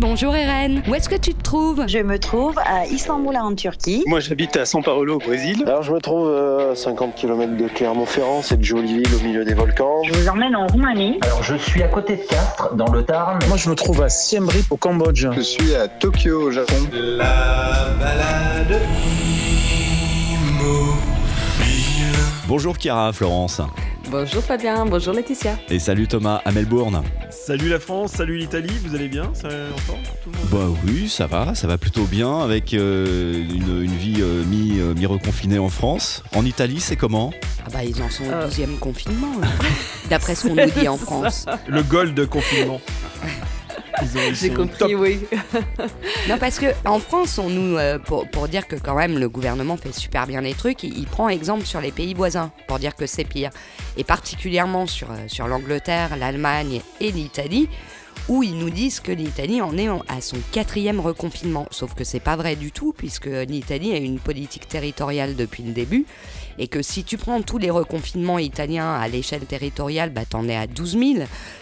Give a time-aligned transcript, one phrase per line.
[0.00, 1.84] Bonjour Eren, où est-ce que tu te trouves?
[1.88, 4.04] Je me trouve à Istanbul en Turquie.
[4.06, 5.64] Moi j'habite à São Paulo au Brésil.
[5.66, 6.32] Alors je me trouve
[6.70, 10.04] à 50 km de Clermont-Ferrand, cette jolie ville au milieu des volcans.
[10.04, 11.18] Je vous emmène en Roumanie.
[11.22, 13.40] Alors je suis à côté de Castres, dans le Tarn.
[13.48, 15.26] Moi je me trouve à Siem Reap au Cambodge.
[15.34, 16.76] Je suis à Tokyo au Japon.
[16.92, 18.80] La balade.
[22.46, 23.60] Bonjour Chiara, Florence.
[24.10, 25.58] Bonjour Fabien, bonjour Laetitia.
[25.68, 27.02] Et salut Thomas à Melbourne.
[27.30, 29.98] Salut la France, salut l'Italie, vous allez bien ça, encore
[30.50, 34.80] Bah oui, ça va, ça va plutôt bien avec euh, une, une, vie euh, mi,
[34.80, 36.22] euh, mi-reconfinée en France.
[36.34, 37.32] En Italie, c'est comment?
[37.66, 39.32] Ah bah ils en sont au deuxième confinement,
[40.08, 41.44] d'après ce qu'on nous dit en France.
[41.66, 42.80] Le gold confinement.
[44.32, 45.20] J'ai compris, oui.
[46.28, 49.28] non, parce que en France, on nous, euh, pour, pour, dire que quand même le
[49.28, 52.78] gouvernement fait super bien les trucs, il, il prend exemple sur les pays voisins pour
[52.78, 53.50] dire que c'est pire.
[53.96, 57.68] Et particulièrement sur, sur l'Angleterre, l'Allemagne et l'Italie,
[58.28, 61.66] où ils nous disent que l'Italie en est à son quatrième reconfinement.
[61.70, 65.72] Sauf que c'est pas vrai du tout, puisque l'Italie a une politique territoriale depuis le
[65.72, 66.04] début,
[66.58, 70.56] et que si tu prends tous les reconfinements italiens à l'échelle territoriale, bah t'en es
[70.56, 71.14] à 12 000.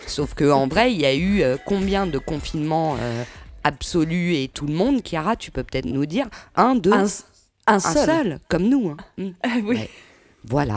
[0.07, 3.23] Sauf qu'en vrai, il y a eu euh, combien de confinements euh,
[3.65, 7.05] absolus et tout le monde Chiara, tu peux peut-être nous dire Un, deux Un,
[7.67, 8.07] un, un seul.
[8.07, 8.39] seul.
[8.49, 8.91] comme nous.
[8.91, 8.97] Hein.
[9.19, 9.31] Mmh.
[9.65, 9.77] oui.
[9.77, 9.91] Ouais.
[10.49, 10.77] Voilà.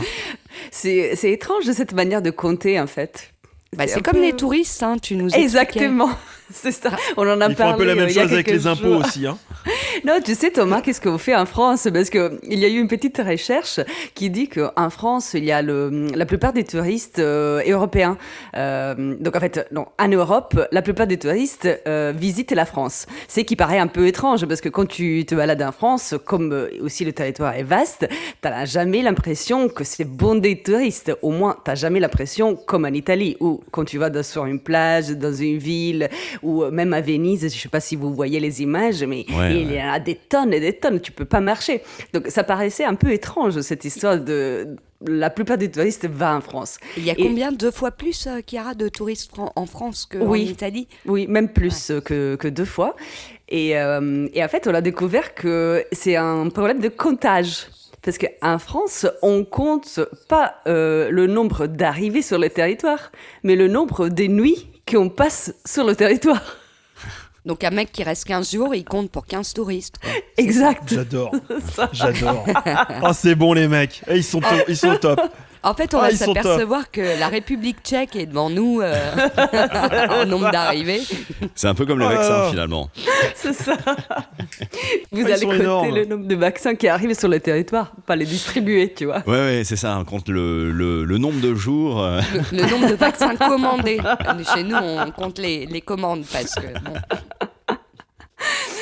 [0.71, 3.33] C'est étrange de cette manière de compter, en fait.
[3.77, 4.21] Bah, c'est comme peu...
[4.23, 6.09] les touristes, hein, tu nous Exactement,
[6.51, 6.89] c'est ça.
[7.17, 7.55] On en a Ils parlé.
[7.55, 8.71] font un peu la même euh, chose avec les jours.
[8.71, 9.27] impôts aussi.
[9.27, 9.37] Hein.
[10.05, 11.87] non, tu sais Thomas, qu'est-ce qu'on fait en France?
[11.91, 13.79] Parce qu'il y a eu une petite recherche
[14.13, 18.17] qui dit qu'en France, il y a le, la plupart des touristes euh, européens.
[18.55, 23.05] Euh, donc en fait, non, en Europe, la plupart des touristes euh, visitent la France.
[23.27, 26.51] C'est qui paraît un peu étrange parce que quand tu te balades en France, comme
[26.51, 31.11] euh, aussi le territoire est vaste, tu n'as jamais l'impression que c'est bondé de touristes.
[31.21, 34.59] Au moins, tu n'as jamais l'impression comme en Italie où quand tu vas sur une
[34.59, 36.09] plage, dans une ville
[36.43, 39.61] ou même à Venise, je ne sais pas si vous voyez les images, mais ouais,
[39.61, 41.81] il y a des tonnes et des tonnes, tu peux pas marcher.
[42.13, 44.75] Donc ça paraissait un peu étrange cette histoire de
[45.07, 46.77] la plupart des touristes vont en France.
[46.97, 50.05] Il y a combien deux fois plus euh, qu'il y aura de touristes en France
[50.05, 50.87] qu'en oui, Italie?
[51.05, 52.01] Oui, même plus ouais.
[52.01, 52.95] que, que, deux fois.
[53.47, 57.67] Et, euh, et, en fait, on a découvert que c'est un problème de comptage.
[58.01, 63.11] Parce qu'en France, on compte pas euh, le nombre d'arrivées sur le territoire,
[63.43, 66.58] mais le nombre des nuits qu'on passe sur le territoire.
[67.49, 69.95] Donc un mec qui reste 15 jours, il compte pour 15 touristes.
[69.99, 70.11] Quoi.
[70.37, 70.83] Exact.
[70.93, 71.31] J'adore.
[71.93, 72.45] J'adore.
[73.03, 74.03] oh, c'est bon les mecs.
[74.13, 75.19] Ils sont, ils sont top.
[75.61, 78.93] En fait, on Ah, va s'apercevoir que la République tchèque est devant nous euh,
[80.09, 81.01] en nombre d'arrivées.
[81.53, 82.47] C'est un peu comme les là vaccins là.
[82.49, 82.89] finalement.
[83.35, 83.75] C'est ça.
[85.11, 85.95] Vous ils allez compter énormes.
[85.95, 89.21] le nombre de vaccins qui arrivent sur le territoire, pas les distribuer, tu vois.
[89.27, 89.97] Ouais, ouais, c'est ça.
[89.99, 92.01] On compte le, le, le nombre de jours.
[92.05, 92.21] euh,
[92.53, 93.99] Le, le nombre de vaccins commandés.
[94.53, 96.93] Chez nous, on compte les, les commandes parce que bon,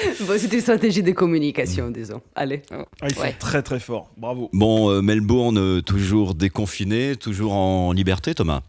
[0.21, 2.21] Bon, c'est une stratégie de communication, disons.
[2.35, 2.61] Allez.
[2.71, 4.09] Ah, ils sont très très forts.
[4.17, 4.49] Bravo.
[4.53, 8.61] Bon, euh, Melbourne, euh, toujours déconfiné, toujours en liberté, Thomas?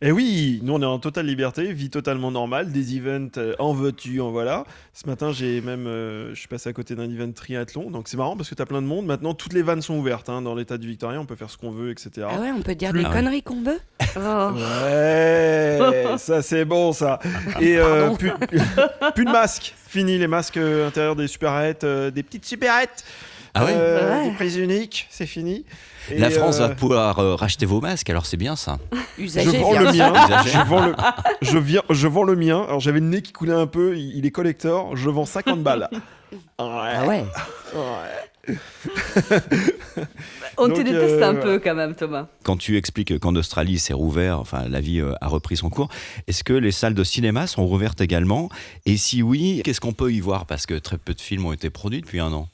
[0.00, 3.72] Et oui, nous on est en totale liberté, vie totalement normale, des events euh, en
[3.72, 4.62] veux-tu, en voilà.
[4.94, 8.16] Ce matin, j'ai même, euh, je suis passé à côté d'un event triathlon, donc c'est
[8.16, 9.06] marrant parce que t'as plein de monde.
[9.06, 11.56] Maintenant, toutes les vannes sont ouvertes hein, dans l'état du Victoria, on peut faire ce
[11.56, 12.28] qu'on veut, etc.
[12.30, 13.16] ah ouais, on peut dire Plus- des Ah ouais.
[13.16, 13.78] conneries qu'on veut.
[14.16, 14.50] Oh.
[14.56, 15.78] Ouais,
[16.16, 17.18] ça c'est bon ça.
[17.60, 18.30] Et euh, plus,
[19.14, 23.04] plus de masques, fini les masques euh, intérieurs des supérettes, euh, des petites supérettes,
[23.54, 24.30] Ah ouais euh, Ouais.
[24.30, 25.64] des prises uniques, c'est fini.
[26.10, 28.78] Et, La France euh, va pouvoir euh, racheter vos masques, alors c'est bien ça.
[29.18, 30.42] Je vends bien le mien.
[30.46, 30.94] Je vends le,
[31.42, 32.64] je, viens, je vends le mien.
[32.66, 33.96] Alors j'avais le nez qui coulait un peu.
[33.96, 34.96] Il, il est collector.
[34.96, 35.88] Je vends 50 balles.
[36.30, 36.36] Ouais.
[36.58, 37.24] Ah ouais.
[37.74, 38.56] ouais.
[40.56, 42.26] On te déteste euh, un peu quand même, Thomas.
[42.42, 45.88] Quand tu expliques qu'en Australie c'est rouvert, enfin la vie euh, a repris son cours,
[46.26, 48.48] est-ce que les salles de cinéma sont rouvertes également?
[48.86, 50.46] Et si oui, qu'est-ce qu'on peut y voir?
[50.46, 52.48] Parce que très peu de films ont été produits depuis un an.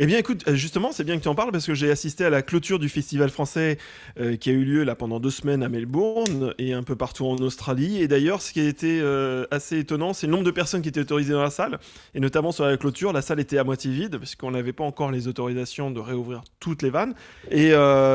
[0.00, 2.24] Eh bien, écoute, euh, justement, c'est bien que tu en parles parce que j'ai assisté
[2.24, 3.78] à la clôture du festival français
[4.20, 7.26] euh, qui a eu lieu là pendant deux semaines à Melbourne et un peu partout
[7.26, 8.00] en Australie.
[8.00, 10.88] Et d'ailleurs, ce qui a été euh, assez étonnant, c'est le nombre de personnes qui
[10.88, 11.80] étaient autorisées dans la salle.
[12.14, 14.84] Et notamment sur la clôture, la salle était à moitié vide parce qu'on n'avait pas
[14.84, 17.14] encore les autorisations de réouvrir toutes les vannes.
[17.50, 17.72] Et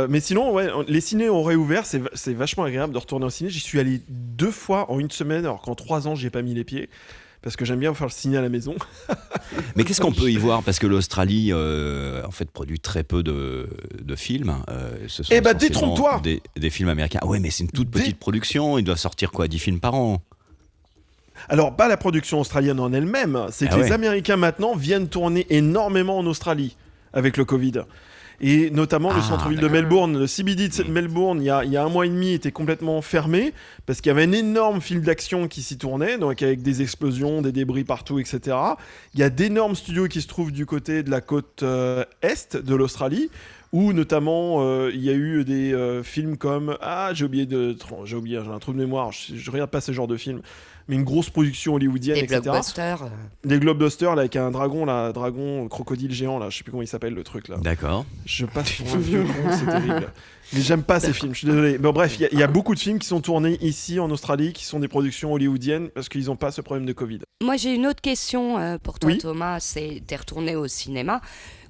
[0.09, 0.57] mais sinon,
[0.87, 1.85] les ciné ont réouvert.
[1.85, 3.49] C'est vachement agréable de retourner au ciné.
[3.49, 6.41] J'y suis allé deux fois en une semaine, alors qu'en trois ans, j'y ai pas
[6.41, 6.89] mis les pieds.
[7.43, 8.73] Parce que j'aime bien faire le ciné à la maison.
[9.75, 10.63] Mais qu'est-ce qu'on peut y voir?
[10.63, 13.67] Parce que l'Australie, euh, en fait, produit très peu de,
[14.01, 14.55] de films.
[14.69, 17.19] Euh, ce sont Eh bah, détrompe-toi des, des films américains.
[17.21, 18.77] Ah ouais, mais c'est une toute Dé- petite production.
[18.77, 20.21] Il doit sortir quoi 10 films par an?
[21.49, 23.91] Alors, pas la production australienne en elle-même, c'est que Ah les ouais.
[23.91, 26.77] Américains maintenant viennent tourner énormément en Australie
[27.11, 27.73] avec le Covid.
[28.45, 29.69] Et notamment le Ah, centre-ville de.
[29.69, 32.33] Melbourne, le CBD de Melbourne, il y, a, il y a un mois et demi,
[32.33, 33.53] était complètement fermé
[33.85, 37.41] parce qu'il y avait un énorme film d'action qui s'y tournait, donc avec des explosions,
[37.41, 38.57] des débris partout, etc.
[39.13, 42.57] Il y a d'énormes studios qui se trouvent du côté de la côte euh, est
[42.57, 43.29] de l'Australie,
[43.71, 47.77] où notamment euh, il y a eu des euh, films comme ah j'ai oublié de
[48.03, 50.41] j'ai oublié j'ai un trou de mémoire je, je regarde pas ce genre de film
[50.87, 53.03] mais une grosse production hollywoodienne Des etc blockbusters.
[53.03, 53.07] euh,
[53.45, 56.83] des globebusters là avec un dragon là dragon crocodile géant là je sais plus comment
[56.83, 58.05] il s'appelle le truc là D'accord.
[58.25, 60.11] je passe pour un vieux con, c'est terrible.
[60.51, 61.77] Mais j'aime pas ces films, je suis désolé.
[61.79, 63.99] Bon, bref, il y a- il y, a beaucoup de films qui sont tournés ici
[63.99, 67.19] en Australie, qui sont des productions hollywoodiennes, parce qu'ils n'ont pas ce problème de Covid.
[67.41, 69.17] Moi, j'ai une autre question euh, pour toi, Oui.
[69.17, 69.59] Thomas.
[69.61, 71.21] C'est, t'es retourné au cinéma.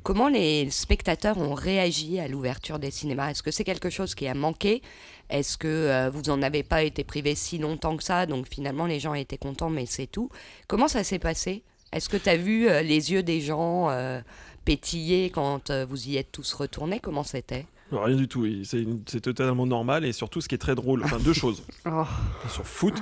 [0.04, 3.32] Comment les spectateurs ont réagi à l'ouverture des cinémas?
[3.32, 4.82] Est-ce que c'est quelque chose qui a manqué?
[5.30, 8.86] Est-ce que euh, vous en avez pas été privé si longtemps que ça Donc finalement,
[8.86, 10.30] les gens étaient contents, mais c'est tout?
[10.68, 11.64] Comment ça s'est passé?
[11.94, 14.20] Est-ce que tu as vu euh, les yeux des gens euh,
[14.66, 17.00] pétiller quand vous y êtes tous retournés?
[17.00, 17.66] Comment c'était?
[17.92, 21.34] Rien du tout, c'est totalement normal, et surtout ce qui est très drôle, enfin deux
[21.34, 21.64] choses.
[21.86, 22.06] Oh.
[22.50, 22.96] Sur foot.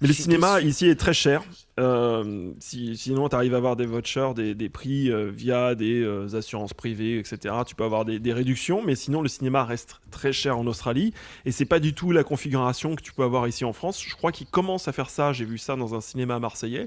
[0.00, 0.68] Mais le cinéma déçu.
[0.68, 1.42] ici est très cher.
[1.80, 6.00] Euh, si, sinon, tu arrives à avoir des vouchers, des, des prix euh, via des
[6.02, 7.54] euh, assurances privées, etc.
[7.66, 11.12] Tu peux avoir des, des réductions, mais sinon, le cinéma reste très cher en Australie.
[11.44, 14.02] Et c'est pas du tout la configuration que tu peux avoir ici en France.
[14.06, 15.32] Je crois qu'ils commencent à faire ça.
[15.32, 16.86] J'ai vu ça dans un cinéma marseillais.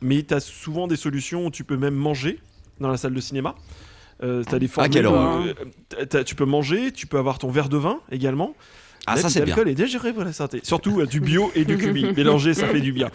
[0.00, 2.38] Mais tu as souvent des solutions où tu peux même manger
[2.80, 3.54] dans la salle de cinéma.
[4.22, 5.42] Euh, t'as des formules, quelle horreur.
[5.98, 8.54] euh, t'as- tu peux manger, tu peux avoir ton verre de vin également.
[9.06, 9.56] Ah, ça, c'est bien.
[9.56, 10.60] L'alcool est digéré pour la santé.
[10.62, 12.12] Surtout euh, du bio et du cubi.
[12.16, 13.08] Mélanger, ça fait du bien.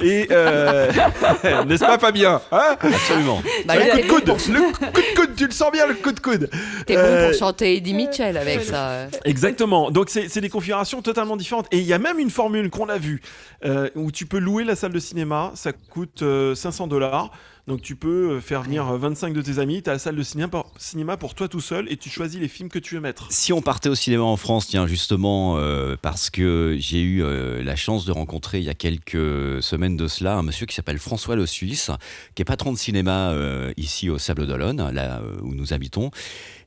[0.00, 0.90] Et euh,
[1.66, 2.76] n'est-ce pas Fabien hein?
[2.80, 3.42] Absolument.
[3.66, 4.60] Bah, Le coup de coude, le
[4.92, 6.48] coup de coude, tu le sens bien le coup de coude.
[6.86, 8.88] T'es bon Euh, pour chanter Eddie Mitchell avec ça.
[8.90, 9.08] euh.
[9.24, 9.90] Exactement.
[9.90, 11.66] Donc c'est c'est des configurations totalement différentes.
[11.72, 13.20] Et il y a même une formule qu'on a vue
[13.64, 15.50] euh, où tu peux louer la salle de cinéma.
[15.54, 17.30] Ça coûte euh, 500 dollars.
[17.68, 19.82] Donc tu peux euh, faire venir euh, 25 de tes amis.
[19.82, 22.68] Tu as la salle de cinéma pour, toi tout seul et tu choisis les films
[22.68, 23.26] que tu veux mettre.
[23.30, 27.62] Si on partait au cinéma en France, tiens, justement, euh, parce que j'ai eu euh,
[27.62, 30.98] la chance de rencontrer il y a quelques semaines de cela un monsieur qui s'appelle
[30.98, 31.90] François Le Suisse,
[32.34, 36.10] qui est patron de cinéma euh, ici au Sable d'Olonne, là euh, où nous habitons.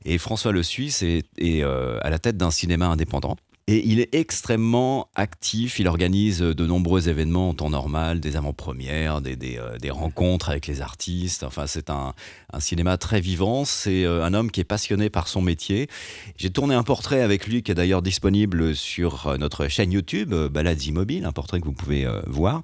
[0.04, 3.36] Et François Le Suisse est, est, euh, à la tête d'un cinéma indépendant.
[3.68, 9.20] Et il est extrêmement actif, il organise de nombreux événements en temps normal, des avant-premières,
[9.20, 11.42] des, euh, des rencontres avec les artistes.
[11.42, 12.14] Enfin, c'est un,
[12.52, 15.88] un cinéma très vivant, c'est euh, un homme qui est passionné par son métier.
[16.36, 20.32] J'ai tourné un portrait avec lui qui est d'ailleurs disponible sur euh, notre chaîne YouTube,
[20.32, 22.62] euh, Balades Immobiles, un portrait que vous pouvez euh, voir.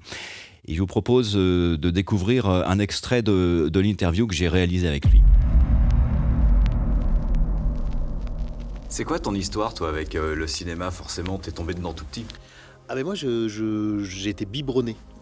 [0.69, 4.47] Et je vous propose euh, de découvrir euh, un extrait de, de l'interview que j'ai
[4.47, 5.21] réalisé avec lui.
[8.93, 12.27] C'est quoi ton histoire, toi, avec euh, le cinéma Forcément, t'es tombé dedans tout petit?
[12.87, 14.47] Ah ben moi, j'ai été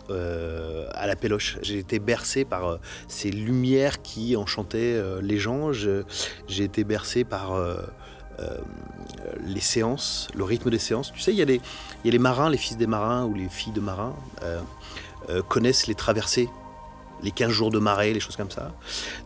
[0.10, 1.58] euh, à la péloche.
[1.62, 2.78] J'ai été bercé par euh,
[3.08, 5.72] ces lumières qui enchantaient les gens.
[5.72, 6.04] J'ai
[6.66, 7.58] été bercé par
[9.42, 11.14] les séances, le rythme des séances.
[11.14, 11.46] Tu sais, il y, a
[12.12, 14.14] les marins, les fils des marins ou les filles de marins
[15.48, 16.50] connaissent les traversées.
[17.24, 18.72] Les 15 jours de marée, les choses comme ça.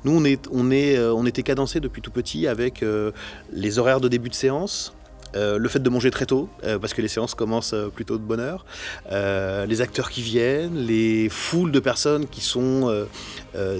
[0.04, 3.12] Nous, on, est, on, est, euh, on était cadencés depuis tout petit avec euh,
[3.52, 4.94] les horaires de début de séance,
[5.36, 6.50] euh, le fait de manger très tôt,
[6.80, 8.66] parce que les séances commencent plutôt de bonne heure,
[9.12, 13.06] les acteurs qui viennent, les foules de personnes qui sont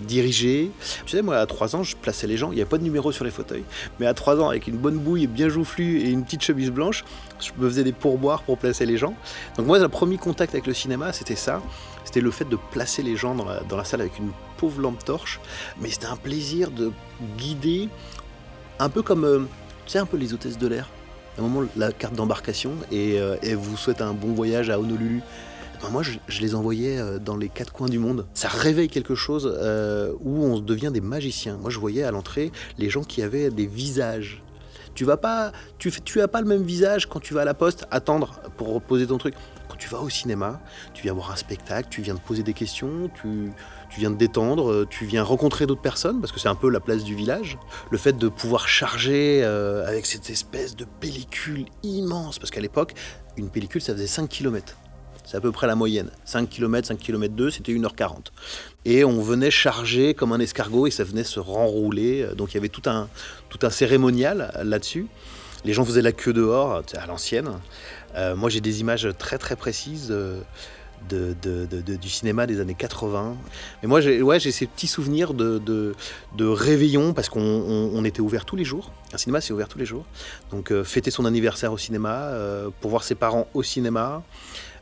[0.04, 0.72] dirigées.
[1.06, 2.84] Tu sais, moi, à 3 ans, je plaçais les gens, il n'y a pas de
[2.84, 3.64] numéro sur les fauteuils,
[4.00, 7.06] mais à 3 ans, avec une bonne bouille bien joufflue et une petite chemise blanche,
[7.40, 9.16] je me faisais des pourboires pour placer les gens.
[9.58, 11.62] Donc moi, le premier contact avec le cinéma, c'était ça.
[12.16, 15.42] C'était le fait de placer les gens dans la, salle avec une pauvre lampe torche.
[15.82, 16.94] Mais c'était un plaisir de
[17.38, 17.90] guider,
[18.80, 19.40] un peu comme, euh,
[19.86, 20.90] tu sais, un peu les hôtesses de l'air
[21.38, 25.24] à un moment la carte d'embarcation et, euh, vous souhaite un bon voyage à Honolulu.
[25.82, 28.26] Ben, moi, je, les envoyais euh, dans les quatre coins du monde.
[28.34, 31.58] Ça réveille quelque chose euh, où on devient des magiciens.
[31.58, 34.42] Moi, je voyais à l'entrée les gens qui avaient des visages.
[34.94, 37.56] Tu vas pas, tu, tu as pas le même visage quand tu vas à la
[37.56, 39.34] poste attendre pour poser ton truc.
[39.68, 40.62] Quand tu vas au cinéma,
[40.94, 43.52] tu viens voir un spectacle, tu viens te poser des questions, tu,
[43.90, 46.70] tu viens te détendre, euh, tu viens rencontrer d'autres personnes, parce que c'est un peu
[46.70, 47.58] la place du village.
[47.92, 52.94] Le fait de pouvoir charger euh, avec cette espèce de pellicule immense, parce qu'à l'époque,
[53.38, 54.78] une pellicule, ça faisait 5 km.
[55.26, 56.12] C'est à peu près la moyenne.
[56.26, 58.28] 5 km, 5 km 2, c'était 1h40.
[58.86, 62.28] Et on venait charger comme un escargot et ça venait se renrouler.
[62.38, 63.10] Donc il y avait tout un,
[63.50, 65.08] tout un cérémonial là-dessus.
[65.66, 67.50] Les gens faisaient la queue dehors, à l'ancienne.
[68.16, 70.44] Euh, moi, j'ai des images très très précises de-
[71.10, 73.36] du cinéma des années 80.
[73.82, 75.94] Mais moi, j'ai ces petits souvenirs de,
[76.40, 78.92] réveillon parce qu'on on- on était ouvert tous les jours.
[79.14, 80.06] Un cinéma, c'est ouvert tous les jours.
[80.52, 84.24] Donc, euh, fêter son anniversaire au cinéma, euh, pour voir ses parents au cinéma.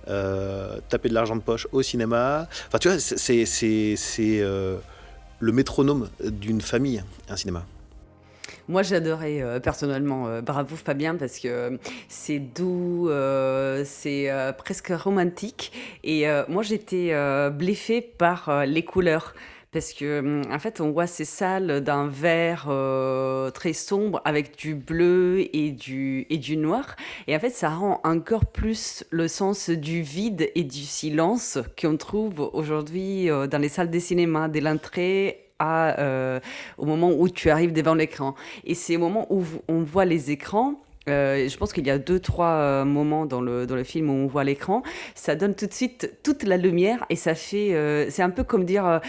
[0.10, 2.50] euh, taper de l'argent de poche au cinéma.
[2.68, 4.75] Enfin, tu vois, c'est- euh,
[5.40, 7.66] le métronome d'une famille, un cinéma.
[8.68, 10.28] Moi, j'adorais euh, personnellement.
[10.28, 15.72] euh, bravo Fabien, parce que euh, c'est doux, euh, c'est presque romantique.
[16.04, 17.14] Et moi, j'étais
[17.52, 19.34] bluffée par les couleurs.
[19.72, 22.72] Parce que, en fait, on voit ces salles d'un vert
[23.54, 26.96] très sombre avec du bleu et du, et du noir.
[27.28, 31.98] Et en fait, ça rend encore plus le sens du vide et du silence qu'on
[31.98, 36.39] trouve aujourd'hui dans les salles de cinéma, dès l'entrée euh,
[36.77, 38.36] au moment où tu arrives devant l'écran.
[38.65, 40.75] Et c'est au moment où on voit les écrans.
[41.10, 44.10] euh, je pense qu'il y a deux, trois euh, moments dans le, dans le film
[44.10, 44.83] où on voit l'écran.
[45.15, 47.74] Ça donne tout de suite toute la lumière et ça fait.
[47.74, 49.01] euh, c'est un peu comme dire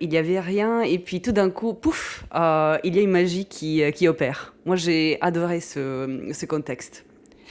[0.00, 3.46] il n'y avait rien et puis tout d'un coup, pouf, il y a une magie
[3.46, 4.54] qui, qui opère.
[4.66, 7.04] Moi, j'ai adoré ce, ce contexte.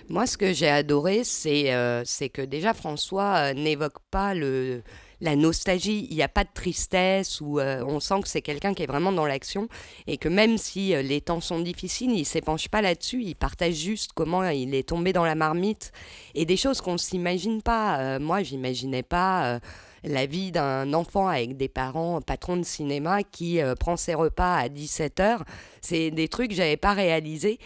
[0.09, 1.71] Moi, ce que j'ai adoré, c'est
[2.05, 4.81] c'est que déjà François n'évoque pas le,
[5.21, 6.07] la nostalgie.
[6.09, 8.87] Il n'y a pas de tristesse ou euh, on sent que c'est quelqu'un qui est
[8.87, 9.67] vraiment dans l'action
[10.07, 13.23] et que même si euh, les temps sont difficiles, il s'épanche pas là-dessus.
[13.23, 15.91] Il partage juste comment il est tombé dans la marmite
[16.35, 17.99] et des choses qu'on ne s'imagine pas.
[17.99, 19.59] Euh, moi, j'imaginais pas.
[20.03, 24.69] la vie d'un enfant avec des parents patrons de cinéma qui prend ses repas à
[24.69, 25.41] 17h,
[25.81, 27.59] c'est des trucs que j'avais pas réalisés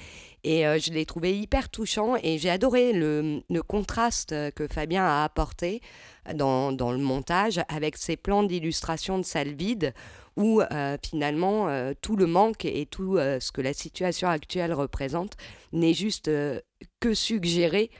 [0.43, 5.03] et euh, je l'ai trouvé hyper touchant et j'ai adoré le, contraste euh, que Fabien
[5.03, 5.81] a apporté
[6.35, 9.93] dans, dans le montage avec ses plans d'illustration de salles vides
[10.35, 14.73] où euh, finalement euh, tout le manque et tout euh, ce que la situation actuelle
[14.73, 15.33] représente
[15.71, 16.59] n'est juste euh,
[16.99, 17.91] que suggéré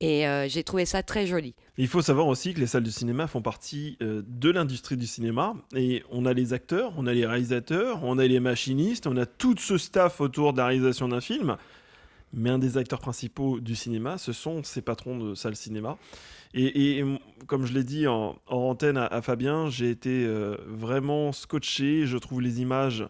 [0.00, 1.54] et euh, j'ai trouvé ça très joli.
[1.78, 5.06] Il faut savoir aussi que les salles de cinéma font partie euh, de l'industrie du
[5.06, 9.16] cinéma et on a les acteurs, on a les réalisateurs, on a les machinistes, on
[9.16, 11.56] a tout ce staff autour de la réalisation d'un film.
[12.34, 15.98] Mais un des acteurs principaux du cinéma, ce sont ces patrons de salles cinéma.
[16.54, 17.04] Et, et,
[17.46, 22.06] comme je l'ai dit en, en antenne à, à Fabien, j'ai été euh, vraiment scotché.
[22.06, 23.06] Je trouve les images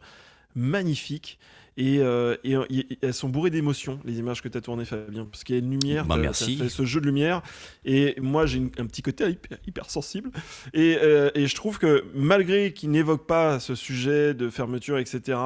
[0.55, 1.39] magnifiques.
[1.79, 5.25] Et, euh, et, et elles sont bourrées d'émotions, les images que tu as tournées, Fabien.
[5.25, 6.57] Parce qu'il y a une lumière, Bah, merci.
[6.59, 7.41] fait ce jeu de lumière.
[7.87, 10.31] Et moi, j'ai un petit côté hyper, hyper sensible.
[10.75, 15.39] Et, euh, et je trouve que malgré qu'il n'évoque pas ce sujet de fermeture, etc.,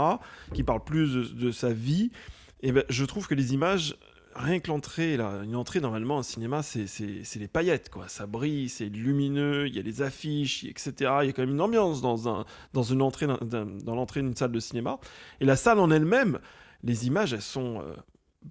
[0.52, 2.10] qui parle plus de, de sa vie,
[2.62, 3.96] et ben, je trouve que les images,
[4.34, 6.86] rien que l'entrée, là, une entrée normalement, un cinéma, c'est
[7.36, 8.08] les paillettes, quoi.
[8.08, 10.92] Ça brille, c'est lumineux, il y a les affiches, etc.
[11.22, 14.36] Il y a quand même une ambiance dans, un, dans, une entrée, dans l'entrée d'une
[14.36, 14.98] salle de cinéma.
[15.40, 16.38] Et la salle en elle-même,
[16.82, 17.94] les images, elles sont euh,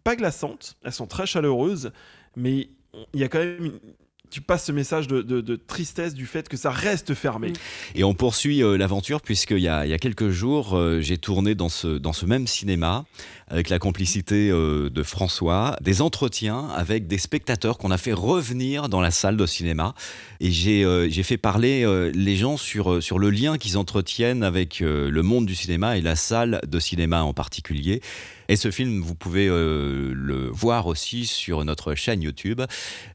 [0.04, 1.92] pas glaçantes, elles sont très chaleureuses,
[2.36, 2.70] mais
[3.14, 3.80] il y a quand même une-
[4.30, 7.54] tu passes ce message de, tristesse du fait que ça reste fermé.
[7.96, 11.70] Et on poursuit euh, l'aventure puisqu'il y y a quelques jours, euh, j'ai tourné dans
[11.70, 13.06] ce, même cinéma
[13.48, 18.90] avec la complicité euh, de François, des entretiens avec des spectateurs qu'on a fait revenir
[18.90, 19.94] dans la salle de cinéma.
[20.40, 25.56] Et j'ai fait parler les gens sur, le lien qu'ils entretiennent avec le monde du
[25.56, 28.02] cinéma et la salle de cinéma en particulier.
[28.48, 32.62] Et ce film, vous pouvez euh, le voir aussi sur notre chaîne YouTube,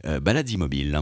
[0.05, 1.01] euh, Balade Immobile.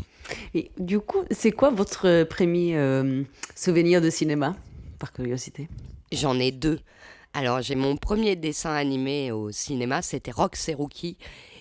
[0.55, 3.23] Et du coup, c'est quoi votre premier euh,
[3.55, 4.55] souvenir de cinéma,
[4.99, 5.69] par curiosité?
[6.13, 6.81] J'en ai deux.
[7.33, 11.17] Alors, j'ai mon premier dessin animé au cinéma, c'était Rox et Rookie.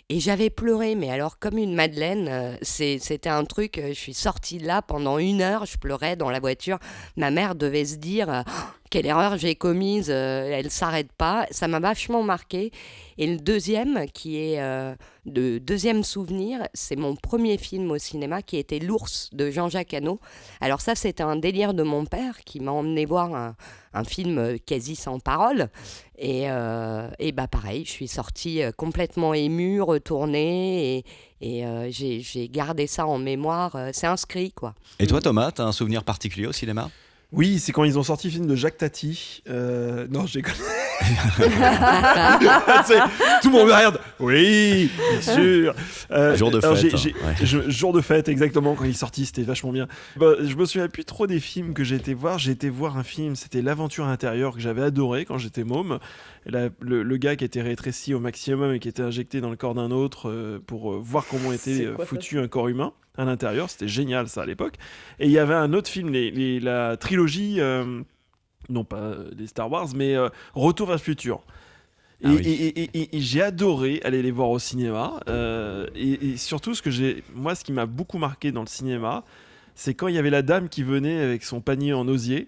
[0.09, 4.57] Et j'avais pleuré, mais alors comme une madeleine, euh, c'était un truc, je suis sortie
[4.57, 6.79] de là pendant une heure, je pleurais dans la voiture.
[7.17, 11.45] Ma mère devait se dire, Oh, quelle erreur j'ai commise, euh, elle s'arrête pas.
[11.51, 12.71] Ça m'a vachement marqué.
[13.17, 18.41] Et le deuxième, qui est euh, le deuxième souvenir, c'est mon premier film au cinéma
[18.41, 20.19] qui était L'ours de Jean-Jacques Hano.
[20.61, 23.55] Alors ça, c'était un délire de mon père qui m'a emmené voir un,
[23.93, 25.69] un film euh, quasi sans parole.
[26.19, 31.03] Et, euh, et bah pareil, je suis sortie euh, complètement émue, retournée,
[31.41, 33.77] et, et j'ai gardé ça en mémoire.
[33.93, 34.73] C'est inscrit, quoi.
[34.99, 36.89] Et toi, Thomas, tu as un souvenir particulier au cinéma?
[37.31, 39.43] Oui, c'est quand ils ont sorti le film de Jacques Tati.
[39.49, 40.41] Euh, non, j'ai
[43.41, 43.99] Tout le monde me regarde.
[44.19, 45.73] Oui, bien sûr.
[46.11, 47.13] Euh, Jour de fête, hein, ouais.
[47.43, 48.75] je- jour de fête, exactement.
[48.75, 49.87] Quand il est sorti, c'était vachement bien.
[50.15, 52.39] Bah, je me souviens plus trop des films que j'ai été voir.
[52.39, 55.99] J'ai été voir un film, c'était L'aventure intérieure que j'avais adoré quand j'étais môme.
[56.45, 56.71] Le,
[57.03, 59.91] le gars qui était rétréci au maximum et qui était injecté dans le corps d'un
[59.91, 63.69] autre euh, pour euh, voir comment était quoi foutu un corps humain à l'intérieur.
[63.69, 64.75] C'était génial ça à l'époque.
[65.19, 68.01] Et il y avait un autre film, les- les- la trilogie, euh,
[68.69, 71.41] non pas euh, les Star Wars, mais euh, Retour vers le futur.
[72.21, 72.41] Et, Ah oui.
[72.47, 75.19] et- et- et- et j'ai adoré aller les voir au cinéma.
[75.29, 78.67] euh, et, et surtout, ce que j'ai, moi, ce qui m'a beaucoup marqué dans le
[78.67, 79.23] cinéma,
[79.75, 82.47] c'est quand il y avait la dame qui venait avec son panier en osier.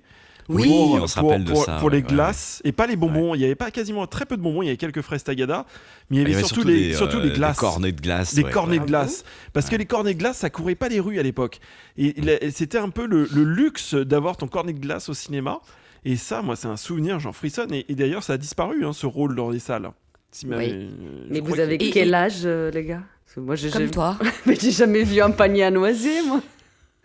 [0.51, 2.87] Oui, pour, on se pour- rappelle de pour- ça, pour les ouais, glaces et pas
[2.87, 3.35] les bonbons.
[3.35, 4.63] Il y avait pas quasiment très peu de bonbons.
[4.63, 5.67] Il y avait quelques fraises tagada,
[6.09, 8.33] mais il y Ah, avait, surtout, les, des, surtout euh, les des cornets de glace.
[8.33, 8.83] Des ouais, cornets ouais.
[8.83, 9.23] de glace.
[9.53, 11.59] Parce que les cornets de glace, ça courait pas les rues à l'époque.
[11.99, 15.59] Et et c'était un peu le, le luxe d'avoir ton cornet de glace au cinéma.
[16.05, 17.73] Et ça, moi, c'est un souvenir, j'en frissonne.
[17.73, 19.89] Et, et d'ailleurs, ça a disparu, hein, ce rôle dans les salles.
[20.31, 20.69] Si ma- Oui.
[20.71, 20.89] euh,
[21.27, 23.01] je Mais vous avez que- quel âge, euh, les gars?
[23.25, 24.17] Parce que moi, j'ai Comme jamais- toi.
[24.45, 26.41] Mais j'ai jamais vu un panier à noisés, moi.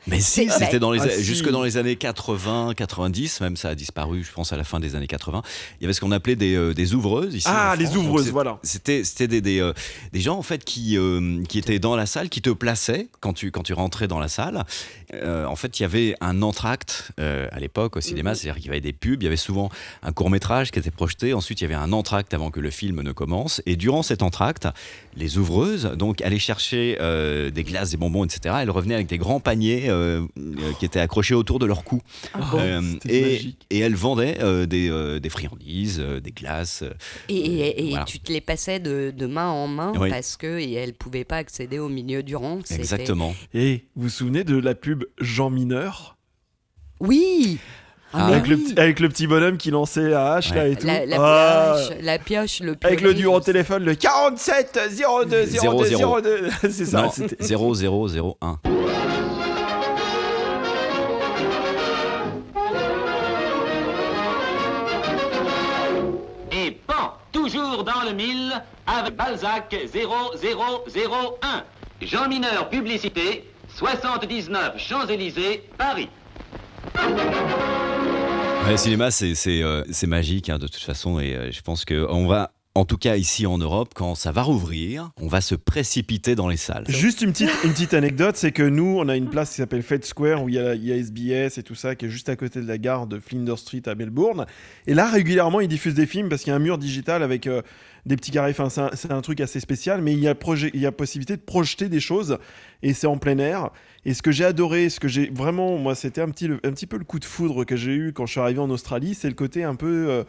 [0.07, 1.25] Mais si, c'était dans les Ah, si.
[1.25, 4.81] jusque dans les années 80, 90, même ça a disparu, je pense à la fin
[4.81, 5.43] des années 80.
[5.81, 7.49] Il y avait ce qu'on appelait des, euh, des ouvreuses ici.
[7.51, 8.59] Ah, les ouvreuses, voilà.
[8.63, 9.73] C'était c'était des, des, euh,
[10.13, 13.33] des gens en fait qui euh, qui étaient dans la salle, qui te plaçaient quand
[13.33, 14.65] tu quand tu rentrais dans la salle.
[15.15, 18.71] Euh, en fait, il y avait un entracte à l'époque au cinéma, c'est-à-dire qu'il y
[18.71, 19.71] avait des pubs, il y avait souvent
[20.03, 21.33] un court métrage qui était projeté.
[21.35, 23.63] Ensuite, il y avait un entracte avant que le film ne commence.
[23.67, 24.69] Et durant cet entracte,
[25.17, 26.97] les ouvreuses donc allaient chercher
[27.53, 28.57] des glaces, des bonbons, etc.
[28.61, 32.01] Elles revenaient avec des grands paniers euh, euh, qui étaient accrochés autour de leur cou.
[32.55, 33.67] Euh, C'était et, magique.
[33.71, 36.83] et elles vendaient euh, des, euh, des friandises, euh, des glaces.
[36.83, 36.91] euh,
[37.29, 38.05] Et, et- et Voilà.
[38.05, 40.11] tu te les passais de, de main en main Oui.
[40.11, 42.59] parce que et elles pouvaient pas accéder au milieu du rang.
[42.71, 43.35] Exactement.
[43.55, 46.17] Et vous vous souvenez de la pub Jean Mineur?
[47.01, 47.59] Oui.
[48.17, 50.57] Ah, mais avec, le petit, avec le petit bonhomme qui lançait la hache Ouais.
[50.57, 50.87] là et tout.
[50.87, 54.79] La, la Ah, pioche, la pioche, le avec le numéro de téléphone, le 47
[55.27, 56.49] 02 02 Zéro, 02.
[56.71, 57.03] C'est ça.
[57.03, 58.61] non, c'était- 0001.
[67.45, 68.53] Toujours dans le mille,
[68.87, 71.65] avec Balzac 0001.
[72.01, 76.09] Jean Mineur, publicité, 79 Champs-Élysées, Paris.
[78.67, 82.27] Le cinéma, euh, c'est magique hein, de toute façon, et euh, je pense que on
[82.27, 86.35] va, en tout cas ici en Europe, quand ça va rouvrir, on va se précipiter
[86.35, 86.85] dans les salles.
[86.89, 90.43] Juste une petite, anecdote, c'est que nous, on a une place qui s'appelle Fed Square
[90.43, 92.67] où il y, a, il SBS et tout ça, qui est juste à côté de
[92.67, 94.47] la gare de Flinders Street à Melbourne.
[94.89, 97.47] Et là, régulièrement, ils diffusent des films parce qu'il y a un mur digital avec
[97.47, 97.63] euh,
[98.07, 98.55] des petits carrés.
[98.95, 101.43] C'est un, truc assez spécial, mais il y, a projet, il y a possibilité de
[101.43, 102.39] projeter des choses
[102.83, 103.71] et c'est en plein air.
[104.05, 106.87] Et ce que j'ai adoré, ce que j'ai vraiment, moi, c'était un petit, un petit
[106.87, 109.29] peu le coup de foudre que j'ai eu quand je suis arrivé en Australie, c'est
[109.29, 110.07] le côté un peu.
[110.09, 110.25] euh,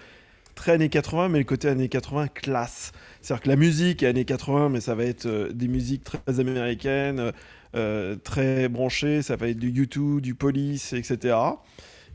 [0.55, 2.91] très années 80, mais le côté années 80 classe.
[3.21, 6.39] C'est-à-dire que la musique est années 80, mais ça va être euh, des musiques très
[6.39, 7.31] américaines, euh,
[7.75, 11.35] euh, très branchées, ça va être du U2, du Police, etc.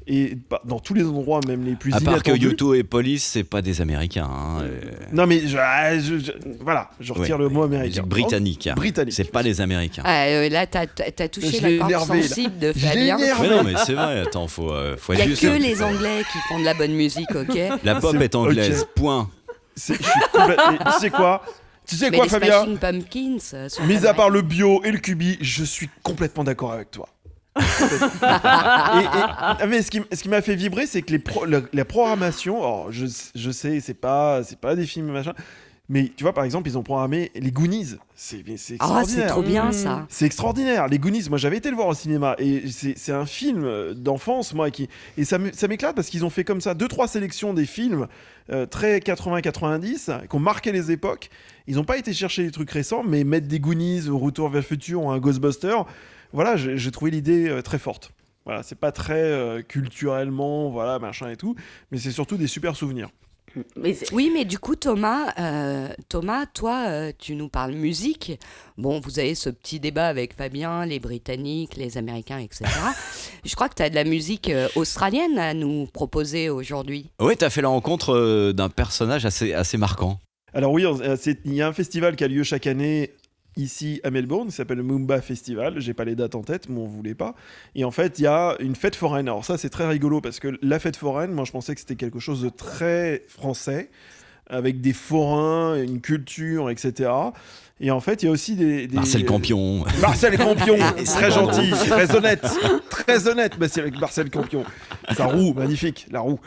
[0.07, 2.33] Et bah, dans tous les endroits, même les plus À part que.
[2.33, 4.29] Yoto et Police, c'est pas des Américains.
[4.29, 4.81] hein, euh,
[5.13, 7.43] Non mais je, ah, je- je- voilà, je retire ouais.
[7.43, 8.03] le mot américain.
[8.05, 8.67] Britannique.
[8.67, 8.75] hein.
[8.77, 9.15] Britannique.
[9.15, 10.03] C'est pas des Américains.
[10.05, 11.99] Ah, euh, là, t'as as touché la corde là.
[12.23, 13.19] sensible de Fabien.
[13.19, 14.21] Mais non, mais c'est vrai.
[14.21, 15.43] Attends, faut, euh, faut Il n'y a juste.
[15.43, 15.59] que hein.
[15.59, 18.83] les Anglais qui font de la bonne musique, ok La pop C'est- est anglaise.
[18.83, 18.89] ok.
[18.95, 19.31] Point.
[19.77, 19.99] C'est-
[20.33, 21.43] complètement- Tu sais quoi?
[21.87, 22.77] Tu sais Mais quoi, les Fabien?
[22.81, 26.91] Pumpkins euh, Mis à part le bio et le cubi, je suis complètement d'accord avec
[26.91, 27.09] toi.
[27.61, 29.09] Et- et-
[29.39, 31.85] ah, mais ce qui, ce qui m'a fait vibrer, c'est que les pro- la, la
[31.85, 35.33] programmation, alors je, je sais, c'est pas, c'est pas des films machin,
[35.89, 37.97] mais tu vois, par exemple, ils ont programmé les Goonies.
[38.15, 39.05] C'est Ah, extraordinaire.
[39.07, 40.07] c'est trop bien ça.
[40.09, 40.87] C'est extraordinaire.
[40.87, 44.55] Les Goonies, moi j'avais été le voir au cinéma et c'est un film euh, d'enfance,
[44.55, 47.67] moi, qui et ça m'éclate parce qu'ils ont fait comme ça deux trois sélections des
[47.67, 48.07] films
[48.51, 51.29] euh, très 80-90 qui ont marqué les époques.
[51.67, 54.61] Ils n'ont pas été chercher des trucs récents, mais mettre des Goonies au Retour vers
[54.61, 55.77] le futur ou un Ghostbuster,
[56.33, 58.13] voilà, j'ai trouvé l'idée euh, très forte.
[58.45, 61.55] Voilà, c'est pas très euh, culturellement, voilà, machin et tout,
[61.91, 63.11] mais c'est surtout des super souvenirs.
[63.77, 68.39] Mais Oui, mais du coup, Thomas, euh, Thomas, toi, euh, tu nous parles musique.
[68.79, 72.65] Bon, vous avez ce petit débat avec Fabien, les Britanniques, les Américains, etc.
[73.45, 77.11] Je crois que tu as de la musique euh, australienne à nous proposer aujourd'hui.
[77.21, 80.21] Ouais, t'as fait la rencontre euh, d'un personnage assez, assez marquant.
[80.53, 80.85] Alors oui,
[81.45, 83.13] il y a un festival qui a lieu chaque année
[83.57, 85.81] ici à Melbourne, qui s'appelle le Moomba Festival.
[85.81, 87.35] J'ai pas les dates en tête, mais on voulait pas.
[87.75, 89.29] Et en fait, il y a une fête foraine.
[89.29, 91.97] Alors ça, c'est très rigolo parce que la fête foraine, moi, je pensais que c'était
[91.97, 93.91] quelque chose de très français,
[94.47, 97.11] avec des forains, une culture, etc.
[97.83, 98.87] Et en fait, il y a aussi des...
[98.87, 99.85] des- Marcel Campion.
[100.01, 102.45] Marcel Campion, c'est très gentil, très honnête,
[102.91, 104.65] très honnête, Marcel, Marcel Campion.
[105.17, 106.39] Sa roue, magnifique, la roue.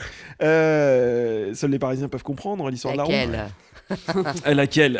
[0.42, 3.12] Euh, seuls les Parisiens peuvent comprendre l'histoire de la roue.
[4.46, 5.00] Laquelle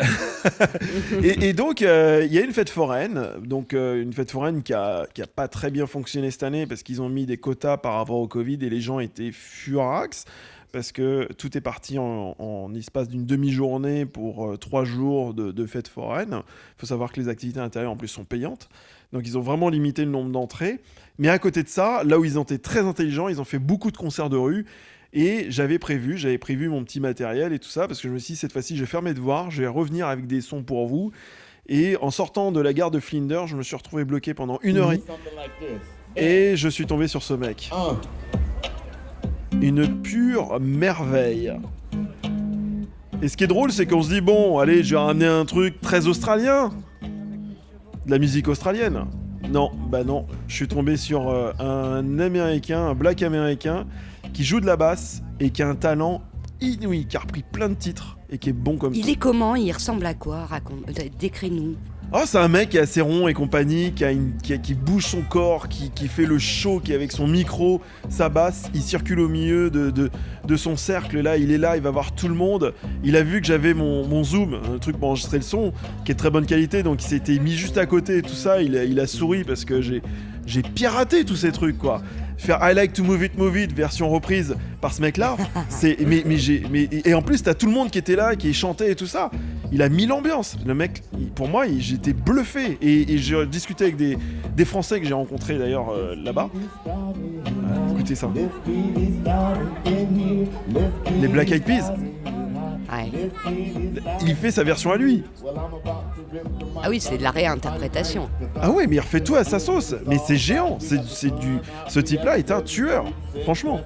[1.22, 4.74] et, donc, euh, il y a une fête foraine, donc euh, une fête foraine qui
[4.74, 7.78] a, qui a pas très bien fonctionné cette année parce qu'ils ont mis des quotas
[7.78, 10.24] par rapport au Covid et les gens étaient furax
[10.72, 15.52] parce que tout est parti en, en espace d'une demi-journée pour euh, trois jours de,
[15.52, 16.40] de fête foraine.
[16.42, 18.68] Il faut savoir que les activités intérieures en plus sont payantes.
[19.12, 20.80] Donc ils ont vraiment limité le nombre d'entrées.
[21.18, 23.60] Mais à côté de ça, là où ils ont été très intelligents, ils ont fait
[23.60, 24.66] beaucoup de concerts de rue.
[25.14, 28.18] Et j'avais prévu, j'avais prévu mon petit matériel et tout ça, parce que je me
[28.18, 30.64] suis dit, cette fois-ci, je vais faire mes devoirs, je vais revenir avec des sons
[30.64, 31.12] pour vous.
[31.68, 34.76] Et en sortant de la gare de Flinders, je me suis retrouvé bloqué pendant une
[34.76, 35.00] heure et
[36.16, 37.70] et je suis tombé sur ce mec.
[39.60, 41.52] Une pure merveille.
[43.22, 45.44] Et ce qui est drôle, c'est qu'on se dit, bon, allez, je vais ramener un
[45.44, 46.70] truc très australien.
[47.02, 49.06] De la musique australienne.
[49.48, 53.86] Non, bah non, je suis tombé sur euh, un américain, un black américain,
[54.34, 56.20] qui joue de la basse et qui a un talent
[56.60, 59.54] inouï, qui a repris plein de titres et qui est bon comme Il est comment
[59.54, 61.76] Il ressemble à quoi Raconte, euh, décris-nous.
[62.12, 64.58] Oh, c'est un mec qui est assez rond et compagnie, qui, a une, qui, a-
[64.58, 68.70] qui bouge son corps, qui, qui fait le show, qui avec son micro, sa basse,
[68.74, 70.10] il circule au milieu de, de,
[70.46, 71.20] de son cercle.
[71.20, 72.72] Là, il est là, il va voir tout le monde.
[73.02, 75.72] Il a vu que j'avais mon, mon zoom, un truc pour enregistrer le son,
[76.04, 78.34] qui est de très bonne qualité, donc il s'était mis juste à côté et tout
[78.34, 78.62] ça.
[78.62, 80.02] Il a, il a souri parce que j'ai
[80.74, 82.00] piraté tous ces trucs, quoi.
[82.36, 85.36] Faire I like to move it, move it, version reprise par ce mec-là,
[85.68, 85.96] c'est.
[86.06, 89.06] Mais, et en plus, t'as tout le monde qui était là, qui chantait et tout
[89.06, 89.30] ça.
[89.72, 90.56] Il a mis l'ambiance.
[90.64, 91.02] Le mec,
[91.34, 92.78] pour moi, j'étais bluffé.
[92.80, 94.18] Et, j'ai discuté avec des,
[94.56, 96.50] des Français que j'ai rencontrés d'ailleurs euh, là-bas.
[96.86, 96.90] Euh,
[97.92, 98.30] écoutez ça.
[101.20, 101.92] Les Black Eyed Peas.
[102.92, 103.10] Ouais.
[104.26, 105.22] Il fait sa version à lui.
[106.82, 108.28] Ah oui, c'est de la réinterprétation.
[108.60, 109.94] Ah ouais, mais il refait tout à sa sauce.
[110.06, 110.78] Mais c'est géant.
[110.80, 111.58] C'est du.
[111.88, 113.04] Ce type-là est un tueur.
[113.44, 113.80] Franchement.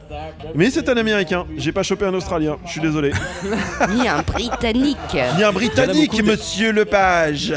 [0.54, 1.46] Mais c'est un Américain.
[1.56, 2.56] J'ai pas chopé un Australien.
[2.66, 3.12] Je suis désolé.
[3.94, 4.96] Ni un Britannique.
[5.36, 7.54] Ni un Britannique, Monsieur Lepage.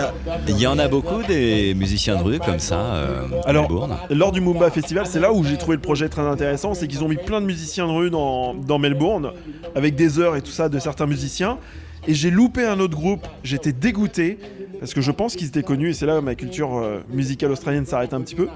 [0.48, 2.80] Il y en a beaucoup des musiciens de rue comme ça.
[2.80, 3.98] euh, à Alors, Melbourne.
[4.10, 7.04] lors du Mumba Festival, c'est là où j'ai trouvé le projet très intéressant, c'est qu'ils
[7.04, 9.32] ont mis plein de musiciens de rue dans, dans Melbourne,
[9.76, 11.31] avec des heures et tout ça de certains musiciens.
[12.08, 14.40] Et j'ai loupé un autre groupe, j'étais dégoûté,
[14.80, 17.52] parce que je pense qu'ils étaient connus, et c'est là où ma culture euh, musicale
[17.52, 18.48] australienne s'arrête un petit peu.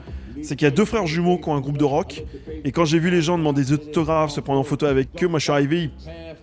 [0.41, 2.23] C'est qu'il y a deux frères jumeaux qui ont un groupe de rock,
[2.63, 5.27] et quand j'ai vu les gens demander des autographes, se prendre en photo avec eux,
[5.27, 5.91] moi je suis arrivé,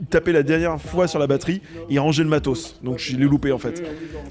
[0.00, 2.78] ils, tapaient la dernière fois sur la batterie, ils rangeaient le matos.
[2.84, 3.82] Donc je l'ai loupé en fait.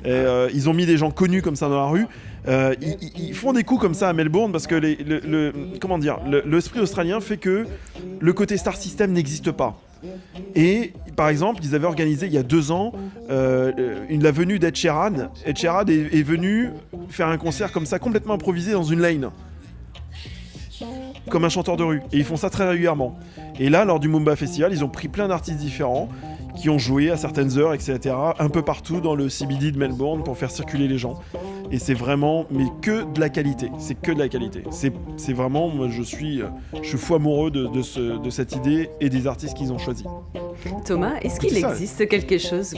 [0.06, 2.06] Euh, ils ont mis des gens connus comme ça dans la rue.
[2.48, 2.74] Euh,
[3.18, 6.44] ils, font des coups comme ça à Melbourne parce que le, le- comment dire, le-
[6.46, 7.66] l'esprit australien fait que
[8.20, 9.80] le côté star system n'existe pas.
[10.56, 12.94] Et par exemple, ils avaient organisé il y a deux ans
[13.30, 13.72] euh,
[14.10, 15.32] la venue d'Ed Sheeran.
[15.46, 15.58] Ed
[15.90, 16.70] est, est venu
[17.10, 19.30] faire un concert comme ça, complètement improvisé dans une lane.
[21.30, 22.02] Comme un chanteur de rue.
[22.12, 23.20] Et ils font ça très régulièrement.
[23.60, 26.10] Et là, lors du Mumba Festival, ils ont pris plein d'artistes différents
[26.56, 30.24] qui ont joué à certaines heures, etc., un peu partout dans le CBD de Melbourne
[30.24, 31.20] pour faire circuler les gens.
[31.72, 33.70] Et c'est vraiment, mais que de la qualité.
[33.80, 34.64] C'est que de la qualité.
[34.72, 36.42] C'est vraiment, moi, je suis,
[36.82, 39.78] je suis fou amoureux de, de, ce- de cette idée et des artistes qu'ils ont
[39.78, 40.06] choisis.
[40.86, 42.76] Thomas, est-ce qu'il existe quelque chose?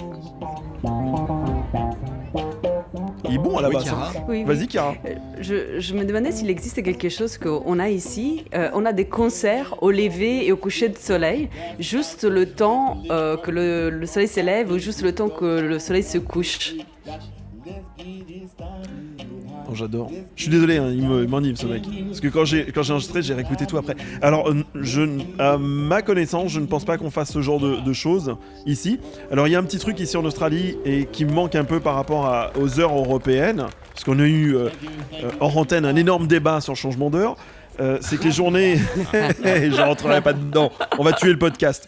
[3.34, 3.88] Est bon à la base.
[3.90, 4.12] Hein.
[4.28, 4.44] Oui, oui.
[4.44, 4.94] Vas-y, Chiara.
[5.06, 8.46] Euh, Je, je me demandais s'il existe quelque chose qu'on a ici.
[8.54, 12.98] Euh, on a des concerts au lever et au coucher de soleil, juste le temps
[13.10, 16.76] euh, que le, le soleil s'élève ou juste le temps que le soleil se couche.
[19.74, 20.12] Oh, J'adore.
[20.36, 21.82] Je suis désolé, hein, il me- il m'enivre ce mec.
[22.08, 23.96] Parce que quand j'ai enregistré, j'ai réécouté tout après.
[24.22, 25.08] Alors, euh,
[25.40, 29.00] à ma connaissance, je ne pense pas qu'on fasse ce genre de, choses ici.
[29.32, 31.64] Alors, il y a un petit truc ici en Australie et qui me manque un
[31.64, 34.70] peu par rapport aux heures européennes, parce qu'on a eu euh,
[35.24, 37.36] euh, hors antenne un énorme débat sur le changement d'heure.
[37.80, 38.78] Euh, c'est que les journées,
[39.14, 40.72] je rentrerai pas dedans.
[41.00, 41.88] On va tuer le podcast.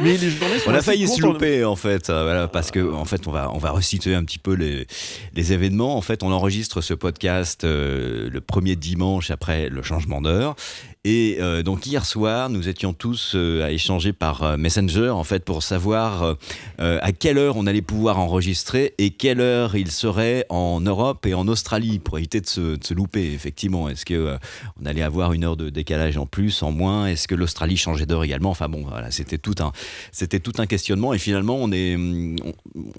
[0.00, 2.92] Mais les journées sont On a failli se louper en fait, euh, voilà, parce que
[2.92, 4.86] en fait on va on va resituer un petit peu les,
[5.34, 5.96] les événements.
[5.96, 10.56] En fait, on enregistre ce podcast euh, le premier dimanche après le changement d'heure.
[11.04, 15.22] Et euh, donc hier soir, nous étions tous euh, à échanger par euh, Messenger en
[15.22, 16.34] fait pour savoir
[16.80, 21.24] euh, à quelle heure on allait pouvoir enregistrer et quelle heure il serait en Europe
[21.24, 23.32] et en Australie pour éviter de se, de se louper.
[23.32, 24.36] Effectivement, est-ce que euh,
[24.82, 27.06] on allait avoir une heure de décalage en plus, en moins?
[27.06, 28.50] Est-ce que l'Australie changeait d'heure également?
[28.50, 29.70] Enfin bon, voilà, c'était tout un
[30.10, 32.34] c'était tout un questionnement et finalement on est on-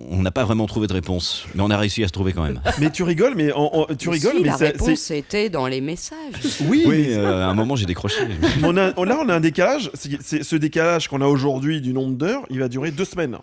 [0.09, 2.43] on n'a pas vraiment trouvé de réponse, mais on a réussi à se trouver quand
[2.43, 2.61] même.
[2.79, 5.81] Mais tu rigoles, mais en- tu rigoles, Si, mais la réponse c'est était dans les
[5.81, 6.15] messages.
[6.61, 6.83] oui.
[6.87, 8.21] Oui, mais- euh, à un moment j'ai décroché.
[8.63, 9.91] On a- là, on a un décalage.
[9.93, 13.37] C'est ce décalage qu'on a aujourd'hui du nombre d'heures, il va durer deux semaines.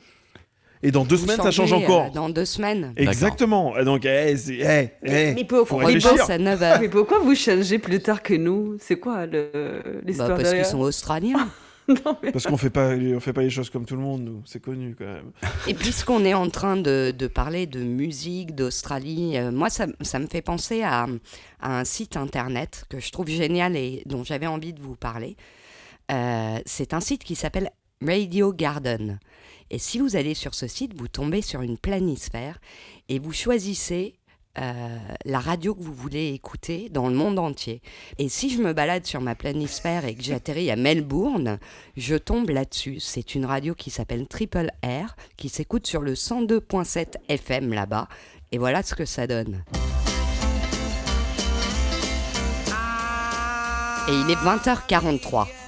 [0.82, 2.06] Et dans deux Vous semaines, ça change changez, encore.
[2.06, 2.92] euh, dans deux semaines.
[2.96, 3.76] Exactement.
[3.78, 6.12] Et Donc, eh, eh, eh, mais faut mais Les réfléchir.
[6.12, 6.80] boss à 9h.
[6.80, 8.76] Mais pourquoi vous changez plus tard que nous?
[8.80, 11.48] C'est quoi le- l'histoire Bah, parce qu'ils sont australiens.
[12.05, 14.22] Non, mais- Parce qu'on fait pas, on fait pas les choses comme tout le monde,
[14.22, 14.42] nous.
[14.44, 15.31] C'est connu quand même.
[15.68, 20.18] Et puisqu'on est en train de, de parler de musique, d'Australie, euh, moi, ça, ça
[20.18, 21.07] me fait penser à,
[21.61, 25.37] à un site internet que je trouve génial et dont j'avais envie de vous parler.
[26.11, 27.70] Euh, c'est un site qui s'appelle
[28.05, 29.18] Radio Garden.
[29.70, 32.61] Et si vous allez sur ce site, vous tombez sur une planisphère
[33.09, 34.14] et vous choisissez
[34.59, 37.83] euh, la radio que vous voulez écouter dans le monde entier.
[38.19, 41.59] Et si je me balade sur ma planisphère et que j'atterris à Melbourne,
[41.97, 43.01] je tombe là-dessus.
[43.01, 48.09] C'est une radio qui s'appelle Triple R, qui s'écoute sur le 102.7 FM là-bas.
[48.53, 49.62] Et voilà ce que ça donne.
[54.09, 55.65] Et il est 20h43.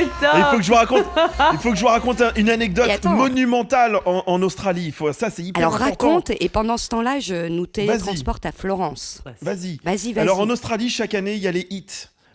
[0.00, 1.04] Il faut que je vous raconte,
[1.52, 3.14] il faut que je vous raconte un- une anecdote attends.
[3.14, 4.84] monumentale en, en Australie.
[4.86, 6.08] Il faut, ça, c'est hyper Alors important.
[6.08, 9.22] raconte, et pendant ce temps-là, je nous télétransporte à Florence.
[9.42, 9.78] Vas-y.
[9.84, 10.18] Vas-y, vas-y.
[10.20, 11.86] Alors en Australie, chaque année, il y a les hits,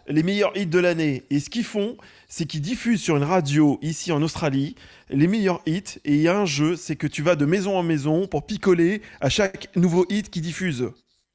[0.07, 1.23] les meilleurs hits de l'année.
[1.29, 1.97] Et ce qu'ils font,
[2.27, 4.75] c'est qu'ils diffusent sur une radio ici en Australie
[5.09, 5.99] les meilleurs hits.
[6.05, 8.45] Et il y a un jeu, c'est que tu vas de maison en maison pour
[8.45, 10.89] picoler à chaque nouveau hit qu'ils diffusent.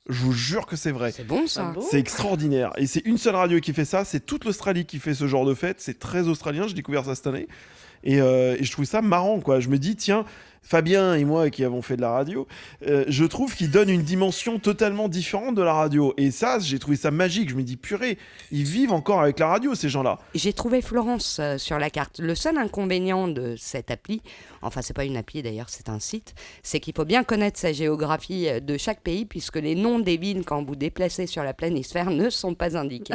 [0.09, 1.13] Je vous jure que c'est vrai.
[1.13, 1.75] C'est bon ça.
[1.91, 2.73] C'est extraordinaire.
[2.77, 4.05] Et c'est une seule radio qui fait ça.
[4.05, 5.81] C'est toute l'Australie qui fait ce genre de fête.
[5.81, 6.67] C'est très australien.
[6.67, 7.47] J'ai découvert ça cette année.
[8.05, 9.61] Et, euh, et je trouve ça marrant, quoi.
[9.61, 10.25] Je me dis, tiens,
[10.69, 12.47] Fabien et moi qui avons fait de la radio,
[12.87, 16.13] euh, je trouve qu'ils donnent une dimension totalement différente de la radio.
[16.19, 17.49] Et ça, j'ai trouvé ça magique.
[17.49, 18.19] Je me dis, purée,
[18.53, 20.19] ils vivent encore avec la radio, ces gens-là.
[20.35, 22.19] J'ai trouvé Florence euh, sur la carte.
[22.19, 24.21] Le seul inconvénient de cette appli,
[24.61, 27.73] enfin c'est pas une appli d'ailleurs, c'est un site, c'est qu'il faut bien connaître sa
[27.73, 31.55] géographie euh, de chaque pays puisque les noms des villes quand vous déplacez sur la
[31.55, 33.15] planisphère ne sont pas indiqués.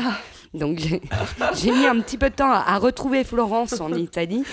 [0.55, 1.01] Donc j'ai
[1.55, 4.43] j'ai mis un petit peu de temps à, à retrouver Florence en Italie.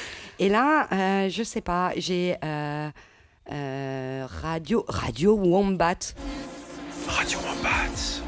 [0.41, 2.90] Et là, euh, je sais pas, j'ai euh,
[3.53, 6.15] euh, Radio Radio Wombat.
[7.09, 8.21] Radio Wombat.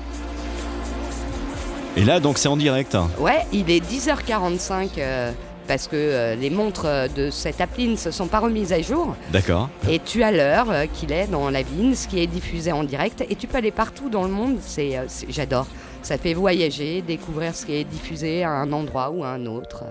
[1.97, 2.97] Et là, donc, c'est en direct.
[3.19, 5.31] Ouais, il est 10h45 euh,
[5.69, 9.15] parce que euh, les montres de cette appli ne se sont pas remises à jour.
[9.31, 9.69] D'accord.
[9.91, 12.83] Et tu as l'heure euh, qu'il est dans la ville, ce qui est diffusé en
[12.85, 13.23] direct.
[13.29, 14.57] Et tu peux aller partout dans le monde.
[14.63, 15.67] C'est- j'adore.
[16.03, 19.85] Ça fait voyager, découvrir ce qui est diffusé à un endroit ou à un autre,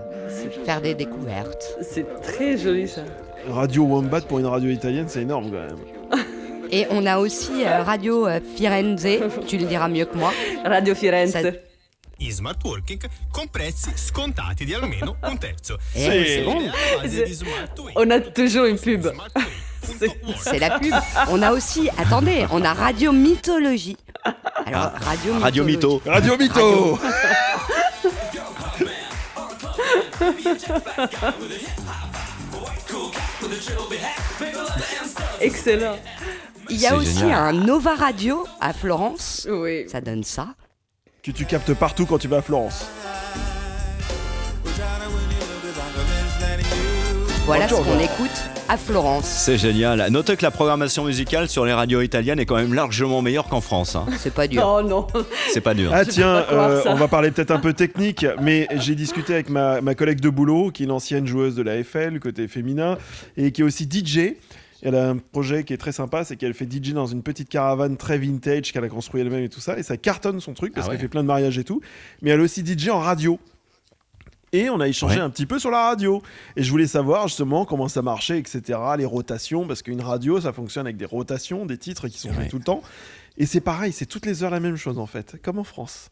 [0.64, 1.78] faire des découvertes.
[1.80, 3.02] C'est très joli ça.
[3.48, 6.24] Radio Wombat pour une radio italienne, c'est énorme quand même.
[6.70, 9.06] Et on a aussi euh, Radio euh, Firenze,
[9.46, 10.32] tu le diras mieux que moi.
[10.64, 11.36] Radio Firenze.
[12.22, 13.00] in smart working
[13.32, 15.78] con prezzi scontati di almeno un terzo.
[15.94, 16.70] Eh, c'est bon.
[17.96, 19.10] On a toujours une pub.
[20.40, 20.94] C'est la pub.
[21.30, 23.96] On a aussi, attendez, on a Radio Mythologie.
[24.66, 26.02] Alors, Radio, Radio Mythologie.
[26.04, 26.12] Mytho.
[26.12, 26.98] Radio Mytho
[35.40, 35.96] Excellent.
[36.70, 37.38] Il y a aussi génial.
[37.40, 39.46] un Nova Radio à Florence.
[39.50, 39.88] Oui.
[39.88, 40.54] Ça donne ça.
[41.22, 42.86] Que tu captes partout quand tu vas à Florence.
[47.44, 48.30] Voilà ce qu'on écoute
[48.68, 49.24] à Florence.
[49.26, 50.06] C'est génial.
[50.10, 53.60] Notez que la programmation musicale sur les radios italiennes est quand même largement meilleure qu'en
[53.60, 53.96] France.
[53.96, 54.06] hein.
[54.18, 54.62] C'est pas dur.
[54.64, 55.06] Oh non.
[55.52, 55.90] C'est pas dur.
[55.92, 59.80] Ah tiens, euh, on va parler peut-être un peu technique, mais j'ai discuté avec ma,
[59.80, 62.96] ma collègue de boulot, qui est une ancienne joueuse de la FL, côté féminin,
[63.36, 64.34] et qui est aussi DJ.
[64.84, 67.48] Elle a un projet qui est très sympa, c'est qu'elle fait DJ dans une petite
[67.48, 70.74] caravane très vintage qu'elle a construit elle-même et tout ça, et ça cartonne son truc
[70.74, 70.96] parce Ah ouais.
[70.96, 71.80] qu'elle fait plein de mariages et tout.
[72.20, 73.38] Mais elle est aussi DJ en radio.
[74.52, 75.22] Et on a échangé Ouais.
[75.22, 76.22] un petit peu sur la radio.
[76.56, 78.78] Et je voulais savoir justement comment ça marchait, etc.
[78.98, 82.48] Les rotations, parce qu'une radio, ça fonctionne avec des rotations, des titres qui sont Ouais.
[82.48, 82.82] tout le temps.
[83.38, 86.10] Et c'est pareil, c'est toutes les heures la même chose en fait, comme en France.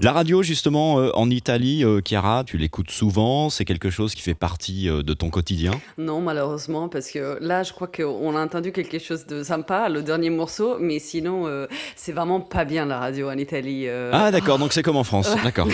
[0.00, 3.50] La radio, justement, euh, en Italie, euh, Chiara, tu l'écoutes souvent.
[3.50, 5.72] C'est quelque chose qui fait partie euh, de ton quotidien.
[5.98, 10.02] Non, malheureusement, parce que là, je crois qu'on a entendu quelque chose de sympa, le
[10.02, 13.84] dernier morceau, mais sinon, euh, c'est vraiment pas bien la radio en Italie.
[13.88, 14.10] euh.
[14.12, 14.58] Ah, d'accord.
[14.58, 15.30] Donc c'est comme en France.
[15.44, 15.68] D'accord.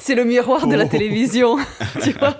[0.00, 0.88] c'est le miroir de la Oh.
[0.88, 1.56] télévision.
[2.02, 2.36] tu vois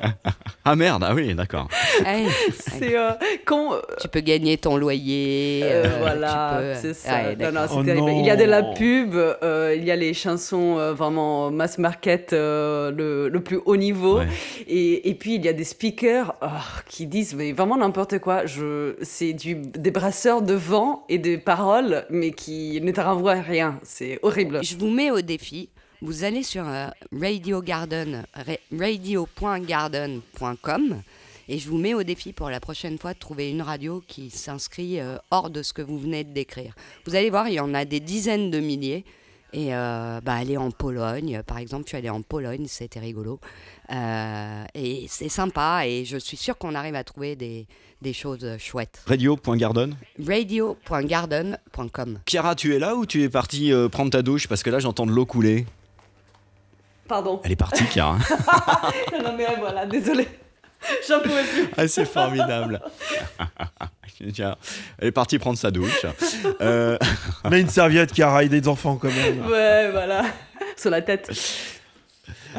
[0.64, 1.04] Ah merde.
[1.06, 1.68] Ah oui, d'accord.
[2.06, 2.26] Hey,
[2.58, 3.10] C'est euh,
[3.44, 3.72] quand.
[4.00, 5.64] tu peux gagner ton loyer.
[6.00, 7.14] Voilà, peux- c'est ça.
[7.14, 8.06] Ouais, Non, non, Oh terrible.
[8.06, 8.20] non.
[8.20, 10.12] Il y a de la pub, euh, il y a les
[10.44, 14.18] chansons euh, vraiment mass market, euh, le, le plus haut niveau.
[14.18, 14.28] Ouais.
[14.66, 16.46] Et, et puis il y a des speakers oh,
[16.88, 18.46] qui disent mais vraiment n'importe quoi.
[18.46, 23.34] Je, c'est du, des brasseurs de vent et des paroles, mais qui ne te renvoient
[23.40, 23.78] rien.
[23.82, 24.60] C'est horrible.
[24.62, 25.68] Je vous mets au défi.
[26.02, 31.02] Vous allez sur euh, Radio Garden, ra- radio.garden.com
[31.48, 34.30] et je vous mets au défi pour la prochaine fois de trouver une radio qui
[34.30, 36.74] s'inscrit euh, hors de ce que vous venez de décrire.
[37.06, 39.04] Vous allez voir, il y en a des dizaines de milliers.
[39.54, 43.38] Et euh, bah, aller en Pologne, par exemple, je suis allée en Pologne, c'était rigolo.
[43.92, 47.68] Euh, et c'est sympa et je suis sûre qu'on arrive à trouver des,
[48.02, 49.04] des choses chouettes.
[49.06, 49.94] Radio.garden.
[50.26, 54.48] Radio.garden.com Chiara, tu es là ou tu es partie euh, prendre ta douche?
[54.48, 55.66] Parce que là, j'entends de l'eau couler.
[57.06, 57.40] Pardon.
[57.44, 58.18] Elle est partie, Chiara.
[59.22, 60.26] non mais voilà, désolé.
[61.08, 61.68] J'en pouvais plus.
[61.76, 62.80] Ah, c'est formidable.
[64.20, 66.06] Elle est partie prendre sa douche.
[66.60, 66.96] Euh,
[67.50, 69.44] Mais une serviette qui raille des enfants quand même.
[69.46, 70.22] Ouais, voilà.
[70.76, 71.30] Sur la tête.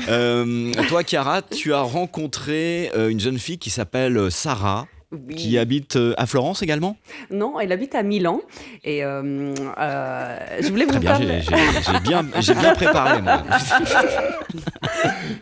[0.09, 4.85] euh, toi, Chiara, tu as rencontré euh, une jeune fille qui s'appelle Sarah.
[5.11, 5.35] Oui.
[5.35, 6.97] Qui habite euh, à Florence également?
[7.31, 8.41] Non, elle habite à Milan.
[8.83, 11.41] Et euh, euh, je voulais Très vous bien, parler.
[11.41, 13.21] j'ai- bien, j'ai bien préparé.
[13.21, 13.43] moi.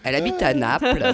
[0.03, 1.13] Elle habite à Naples.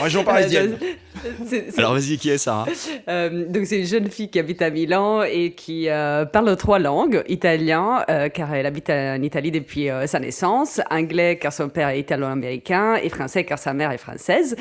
[0.00, 0.76] En région parisienne.
[0.82, 2.66] Euh, Alors vas-y, qui est Sarah
[3.08, 6.78] Euh, donc c'est une jeune fille qui habite à Milan et qui euh, parle trois
[6.78, 11.68] langues italien euh, car elle habite en Italie depuis euh, sa naissance, anglais car son
[11.68, 14.56] père est italo-américain et français car sa mère est française.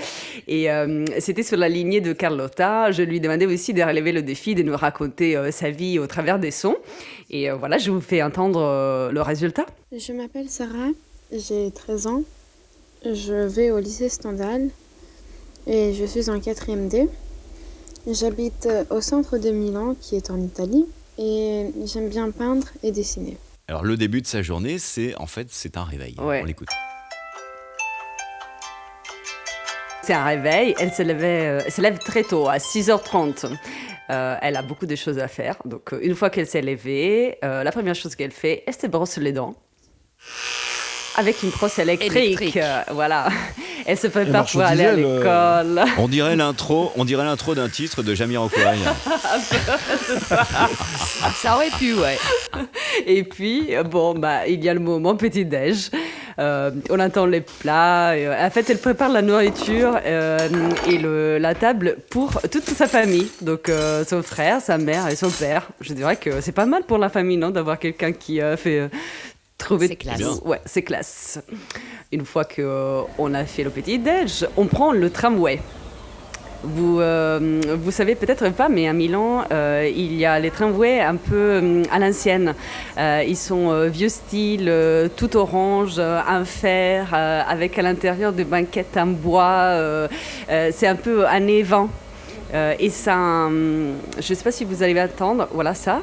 [0.48, 2.92] Et euh, c'était sur la lignée de Carlotta.
[2.92, 6.08] Je lui demandais aussi de relever le défi de nous raconter euh, sa vie au
[6.08, 6.78] travers des sons.
[7.30, 9.66] Et euh, voilà, je vous fais entendre euh, le résultat.
[9.96, 10.90] Je m'appelle Sarah,
[11.32, 12.24] j'ai 13 ans.
[13.04, 14.70] Je vais au lycée Stendhal
[15.68, 17.08] et je suis en 4e D.
[18.08, 20.86] J'habite au centre de Milan, qui est en Italie,
[21.18, 23.38] et j'aime bien peindre et dessiner.
[23.68, 26.16] Alors le début de sa journée, c'est en fait c'est un réveil.
[26.20, 26.42] Ouais.
[26.44, 26.70] On l'écoute.
[30.04, 30.76] C'est un réveil.
[30.80, 33.58] Elle se, levait, euh, elle se lève très tôt, à 6h30.
[34.12, 35.58] Euh, elle a beaucoup de choses à faire.
[35.66, 38.86] Donc, euh, une fois qu'elle s'est levée, euh, la première chose qu'elle fait, elle se
[38.86, 39.56] brosse les dents.
[41.18, 42.16] Avec une brosse électrique.
[42.16, 42.58] Électrique.
[42.58, 43.30] Euh, voilà.
[43.86, 44.96] Elle se prépare pour aller à euh.
[44.96, 45.84] l'école.
[45.98, 48.60] On dirait l'intro, on dirait l'intro d'un titre de Jamiroquai.
[51.36, 52.18] Ça aurait pu, ouais.
[53.06, 55.92] Et puis, bon, bah, il y a le moment petit-déj.
[56.38, 58.12] Euh, on entend les plats.
[58.12, 60.38] euh, en fait, elle prépare la nourriture euh,
[60.88, 63.28] et le, la table pour toute sa famille.
[63.42, 65.68] Donc, euh, son frère, sa mère et son père.
[65.80, 68.80] Je dirais que c'est pas mal pour la famille, non, d'avoir quelqu'un qui euh, fait
[68.80, 68.88] euh,
[69.58, 69.88] trouver.
[69.88, 70.18] C'est classe.
[70.18, 70.34] Bien.
[70.46, 71.40] Ouais, c'est classe.
[72.12, 75.60] Une fois que euh, on a fait le petit-déj, on prend le tramway.
[76.64, 81.00] Vous, euh, vous savez peut-être pas, mais à Milan, euh, il y a les tramways
[81.00, 82.56] un peu à l'ancienne.
[82.98, 84.72] Ils sont vieux style,
[85.16, 90.08] tout orange, en fer, avec à l'intérieur des banquettes en bois.
[90.48, 91.88] c'est un peu années 20.
[92.54, 93.16] Euh, et ça,
[93.48, 96.02] hum, je ne sais pas si vous allez attendre, voilà ça.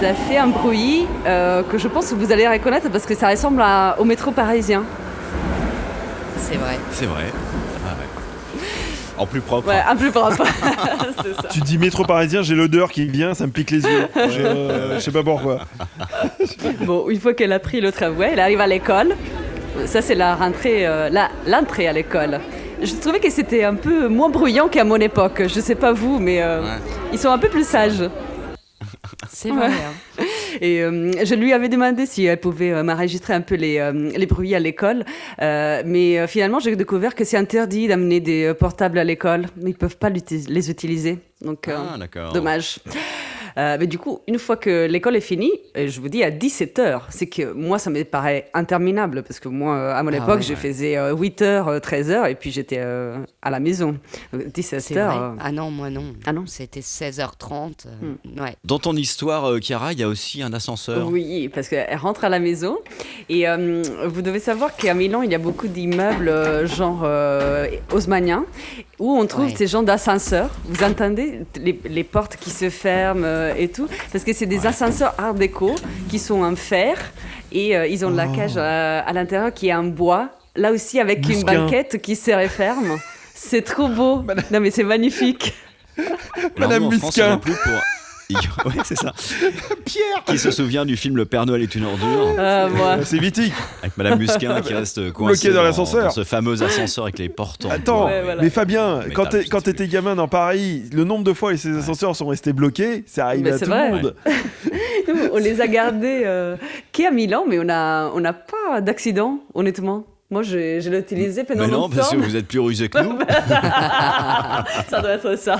[0.00, 3.28] Ça fait un bruit euh, que je pense que vous allez reconnaître parce que ça
[3.28, 4.82] ressemble à- au métro parisien.
[6.38, 6.78] C'est vrai.
[6.92, 7.24] C'est vrai.
[7.86, 8.60] Ah ouais.
[9.18, 9.68] En plus propre.
[9.68, 10.42] Ouais, un plus propre.
[11.42, 11.48] Ça.
[11.50, 14.08] Tu dis métro parisien, j'ai l'odeur qui vient, ça me pique les yeux.
[14.30, 15.60] J'ai, euh, Je sais pas pourquoi.
[16.80, 19.14] Bon, une fois qu'elle a pris le tramway, elle arrive à l'école.
[19.84, 22.40] Ça, c'est la rentrée, euh, la- l'entrée à l'école.
[22.82, 25.42] Je trouvais que c'était un peu moins bruyant qu'à mon époque.
[25.46, 26.62] Je sais pas vous, mais euh,
[27.12, 28.02] ils sont un peu plus sages.
[29.42, 29.68] C'est vrai.
[29.68, 29.74] Ouais.
[29.74, 30.24] hein.
[30.60, 34.10] Et euh, je lui avais demandé si elle pouvait euh, m'enregistrer un peu les, euh,
[34.14, 35.04] les bruits à l'école.
[35.40, 39.46] Euh, mais euh, finalement, j'ai découvert que c'est interdit d'amener des euh, portables à l'école.
[39.60, 41.18] Ils ne peuvent pas les utiliser.
[41.40, 42.80] Donc, euh, Ah, dommage.
[43.60, 46.30] Euh, mais du coup, une fois que l'école est finie, et je vous dis à
[46.30, 50.16] 17h, c'est que moi, ça me paraît interminable parce que moi, euh, à mon Ah
[50.16, 50.42] époque, ouais.
[50.42, 53.96] je faisais 8h, 13h et puis j'étais euh, à la maison.
[54.32, 54.80] Donc, 17h.
[54.80, 55.02] C'est vrai.
[55.16, 56.04] euh, Ah non, moi non.
[56.24, 57.86] Ah non C'était 16h30.
[57.86, 58.54] euh, Ouais.
[58.64, 61.06] Dans ton histoire, euh, Chiara, il y a aussi un ascenseur.
[61.08, 62.78] Oui, parce qu'elle rentre à la maison.
[63.28, 67.66] Et euh, vous devez savoir qu'à Milan, il y a beaucoup d'immeubles euh, genre euh,
[67.92, 68.46] haussmanniens
[69.00, 69.54] où on trouve Ouais.
[69.56, 70.50] ces genres d'ascenseurs.
[70.66, 74.66] Vous entendez les, les portes qui se ferment euh, et tout Parce que c'est des
[74.66, 75.74] ascenseurs art déco
[76.08, 76.96] qui sont en fer
[77.50, 78.36] et euh, ils ont de la Oh.
[78.36, 80.28] cage à, à l'intérieur qui est en bois.
[80.54, 82.98] Là aussi avec une banquette qui se referme.
[83.34, 84.22] C'est trop beau.
[84.52, 85.54] Non mais c'est magnifique.
[86.58, 87.40] Madame Musquin.
[88.64, 89.12] ouais, c'est ça.
[89.84, 92.68] Pierre Qui se souvient du film Le Père Noël est une ordure Ah.
[93.04, 93.52] C'est Vitic.
[93.82, 96.04] Avec Madame Musquin qui reste coincée Bloquée dans l'ascenseur.
[96.04, 98.36] dans ce fameux ascenseur avec les portes en Attends, bois.
[98.40, 102.14] mais Fabien, Mais quand t'étais gamin dans Paris, le nombre de fois où ces ascenseurs
[102.16, 103.90] sont restés bloqués, c'est arrivé Mais à tout vrai.
[103.90, 104.14] le monde.
[105.32, 106.56] On les a gardés euh,
[106.92, 110.04] qu'à Milan, mais on n'a on n'a pas d'accident, honnêtement.
[110.32, 111.96] Moi, je, je l'ai utilisé pendant Mais non, longtemps.
[111.96, 113.18] parce que vous êtes plus rusé que nous.
[114.88, 115.56] ça doit être ça.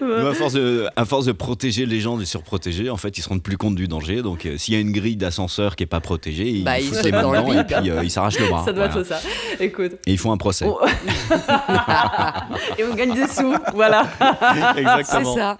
[0.00, 3.22] Nous, à, force de, à force de protéger les gens des surprotégés, en fait, ils
[3.22, 4.22] se rendent plus compte du danger.
[4.22, 6.94] Donc, euh, s'il y a une grille d'ascenseur qui est pas protégée, ils Bah, foutent
[6.96, 8.64] sautent les mains dedans et puis euh, ils s'arrachent le bras.
[8.64, 9.00] ça doit Voilà.
[9.02, 9.20] être ça.
[9.60, 9.92] Écoute.
[10.06, 10.64] Et ils font un procès.
[10.66, 10.76] on-
[12.78, 14.06] Et on gagne des sous, voilà.
[14.76, 15.34] Exactement.
[15.34, 15.58] C'est ça.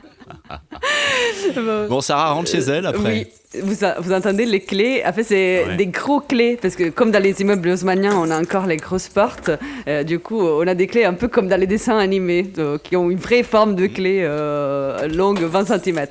[1.60, 1.86] Bon.
[1.88, 3.12] Bon, Sarah rentre chez elle après.
[3.12, 3.26] Oui,
[3.62, 5.02] vous, entendez les clés.
[5.06, 5.76] En fait, c'est Ouais.
[5.76, 9.08] des gros clés parce que comme dans les immeubles haussmanniens, on a encore les grosses
[9.08, 9.50] portes.
[9.88, 12.50] Euh, du coup, on a des clés un peu comme dans les dessins animés,
[12.82, 16.06] qui ont une vraie forme de clé euh, longue 20 cm.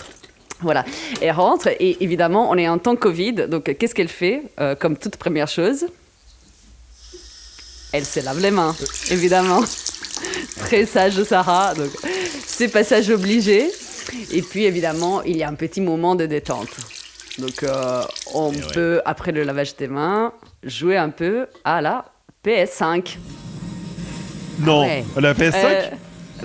[0.62, 0.86] Voilà.
[1.22, 3.34] Elle rentre et évidemment, on est en temps Covid.
[3.50, 5.86] Donc, qu'est-ce qu'elle fait Euh, Comme toute première chose,
[7.92, 8.76] elle se lave les mains,
[9.12, 9.62] évidemment.
[10.60, 11.74] Très sage de Sarah.
[11.76, 11.90] Donc,
[12.46, 13.70] c'est passage obligé.
[14.32, 16.70] Et puis, évidemment, il y a un petit moment de détente.
[17.40, 18.02] Donc, euh,
[18.34, 22.06] on peut, après le lavage des mains, jouer un peu à la
[22.46, 23.18] PS5.
[24.60, 25.04] Non, Ouais.
[25.20, 25.82] la PS5 Euh,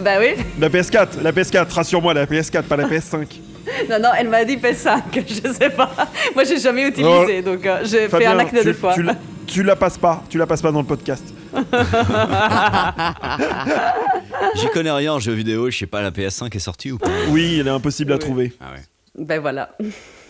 [0.00, 0.34] Bah oui.
[0.58, 3.26] La PS4, la PS4, rassure-moi, la PS4, pas la PS5.
[3.90, 5.02] Non, non, elle m'a dit PS5.
[5.28, 5.90] Je sais pas.
[6.34, 7.42] Moi, j'ai jamais utilisé.
[7.42, 8.94] donc, euh, j'ai fait un acte tu, de foi.
[8.94, 9.14] tu la-
[9.46, 11.24] tu la passes pas, tu la passes pas dans le podcast.
[14.56, 17.08] J'y connais rien en jeux vidéo, je sais pas, la PS5 est sortie ou pas
[17.30, 18.54] Oui, elle est impossible à trouver.
[18.60, 19.24] Ah ouais.
[19.24, 19.70] Ben voilà.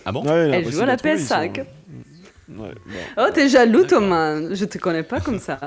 [0.09, 1.57] Ah bon Ouais, elle joue à la trouver, ils PS5.
[1.57, 2.93] sont- Ouais, bon.
[3.19, 4.37] Oh, t'es jaloux, Thomas.
[4.55, 5.59] Je te connais pas comme ça.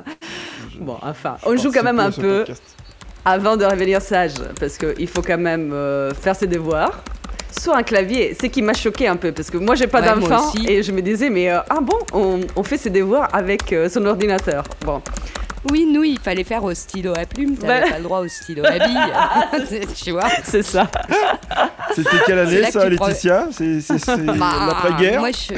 [0.79, 2.63] Bon, enfin, on joue quand même un peu podcast.
[3.23, 7.03] avant de revenir sage, parce qu'il faut quand même euh, faire ses devoirs.
[7.55, 10.07] Sur un clavier, c'est qui m'a choqué un peu, parce que moi j'ai pas Ouais,
[10.21, 13.71] d'enfant et je me disais, mais euh, ah bon, on, on fait ses devoirs avec
[13.73, 14.63] euh, son ordinateur.
[14.83, 15.01] Bon,
[15.69, 17.89] Oui, nous, il fallait faire au stylo à plume, t'avais Bah.
[17.91, 19.87] pas le droit au stylo à bille.
[20.03, 20.89] tu vois c'est ça.
[21.95, 23.79] C'était quelle année ça, Laetitia C'est
[24.25, 25.53] Bah, l'après-guerre Moi, je.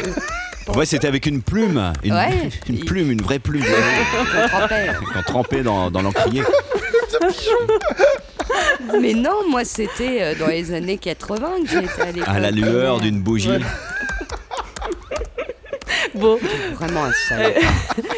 [0.78, 1.92] Ouais, c'était avec une plume.
[2.04, 2.50] Une, Ouais.
[2.70, 3.64] une plume, une vraie plume.
[3.66, 4.90] on trempait.
[5.14, 6.44] Quand trempé dans, dans l'encrier.
[9.02, 12.36] Mais non, moi, c'était euh, dans les années 80 que j'étais à l'école.
[12.36, 13.50] À la lueur d'une bougie.
[16.16, 16.40] Bon,
[16.76, 17.54] Vraiment un salaud.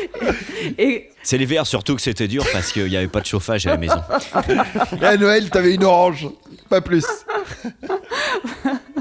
[0.78, 3.72] et C'est l'hiver surtout que c'était dur parce qu'il n'y avait pas de chauffage à
[3.72, 4.02] la maison.
[5.02, 6.28] Et à Noël, t'avais une orange.
[6.70, 7.06] Pas plus.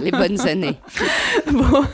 [0.01, 0.77] Les bonnes années.
[1.51, 1.85] bon,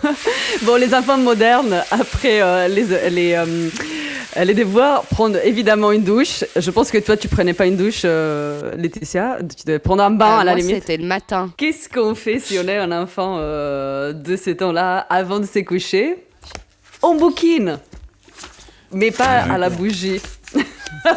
[0.62, 6.44] bon, les enfants modernes, après euh, les, les, euh, les devoirs, prendre évidemment une douche.
[6.56, 9.38] Je pense que toi, tu prenais pas une douche, euh, Laetitia.
[9.56, 10.76] Tu devais prendre un bain Euh, à la moi, limite.
[10.80, 11.50] C'était le matin.
[11.56, 15.60] Qu'est-ce qu'on fait si on est un enfant euh, de ces temps-là avant de se
[15.60, 16.16] coucher?
[17.02, 17.78] On bouquine
[18.92, 20.20] Mais pas à la bougie.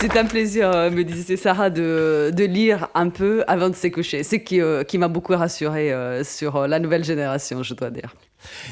[0.00, 3.86] C'est un plaisir, euh, me disait Sarah, de, de lire un peu avant de se
[3.88, 4.22] coucher.
[4.24, 8.14] C'est qui, euh, qui m'a beaucoup rassurée euh, sur la nouvelle génération, je dois dire.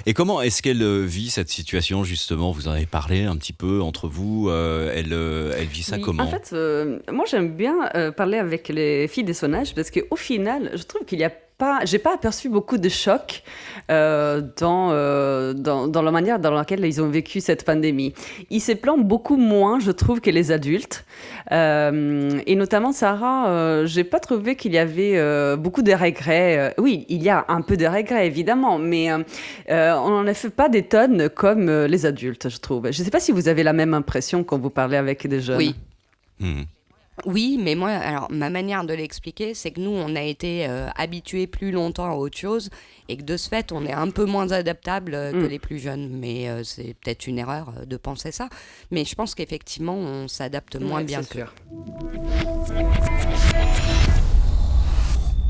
[0.04, 2.50] Et comment est-ce qu'elle vit cette situation justement?
[2.50, 4.48] Vous en avez parlé un petit peu entre vous.
[4.50, 5.12] euh, elle,
[5.58, 6.24] elle vit ça Oui, comment?
[6.24, 6.52] En fait,
[7.10, 7.76] moi j'aime bien
[8.16, 11.32] parler avec les filles des sonnages parce qu'au final, je trouve qu'il n'y a
[11.62, 13.42] pas, j'ai pas aperçu beaucoup de choc
[13.90, 18.12] euh, dans, euh, dans, dans la manière dans laquelle ils ont vécu cette pandémie.
[18.50, 21.04] Ils se plaignent beaucoup moins, je trouve, que les adultes.
[21.52, 26.74] Euh, et notamment Sarah, euh, j'ai pas trouvé qu'il y avait euh, beaucoup de regrets.
[26.78, 30.68] Oui, il y a un peu de regrets évidemment, mais on n'en a fait pas
[30.68, 32.90] des tonnes comme euh, les adultes, je trouve.
[32.90, 35.58] Je sais pas si vous avez la même impression quand vous parlez avec des jeunes.
[35.58, 35.74] Oui.
[36.38, 36.62] Hmm.
[37.26, 40.88] Oui, mais moi, alors ma manière de l'expliquer, c'est que nous, on a été euh,
[40.96, 42.70] habitués plus longtemps à autre chose
[43.08, 45.48] et que de ce fait, on est un peu moins adaptable euh, que Mm.
[45.48, 46.08] les plus jeunes.
[46.10, 48.48] Mais euh, c'est peut-être une erreur euh, de penser ça.
[48.90, 51.38] Mais je pense qu'effectivement, on s'adapte moins Ouais, bien c'est que.
[51.40, 51.54] sûr.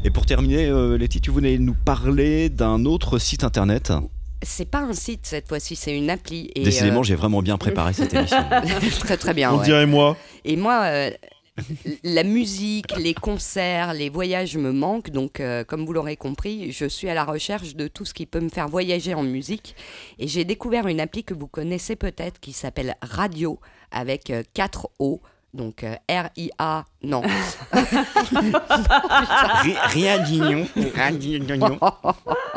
[0.04, 3.92] Et pour terminer, euh, Letty, tu voulais nous parler d'un autre site internet?
[4.42, 6.50] C'est pas un site cette fois-ci, c'est une appli.
[6.54, 8.38] Et, Décidément, euh, j'ai vraiment bien préparé cette émission.
[9.00, 9.52] très très bien.
[9.52, 9.64] On ouais.
[9.64, 10.16] dirait moi.
[10.46, 11.10] Et moi, euh,
[12.04, 15.10] la musique, les concerts, les voyages me manquent.
[15.10, 18.26] Donc, euh, comme vous l'aurez compris, je suis à la recherche de tout ce qui
[18.26, 19.74] peut me faire voyager en musique.
[20.18, 23.58] Et j'ai découvert une appli que vous connaissez peut-être qui s'appelle Radio
[23.90, 25.20] avec 4 O.
[25.52, 27.22] Donc euh, R-I-A, non.
[29.86, 30.66] Rien d'ignon.
[30.94, 31.78] Rien d'ignon.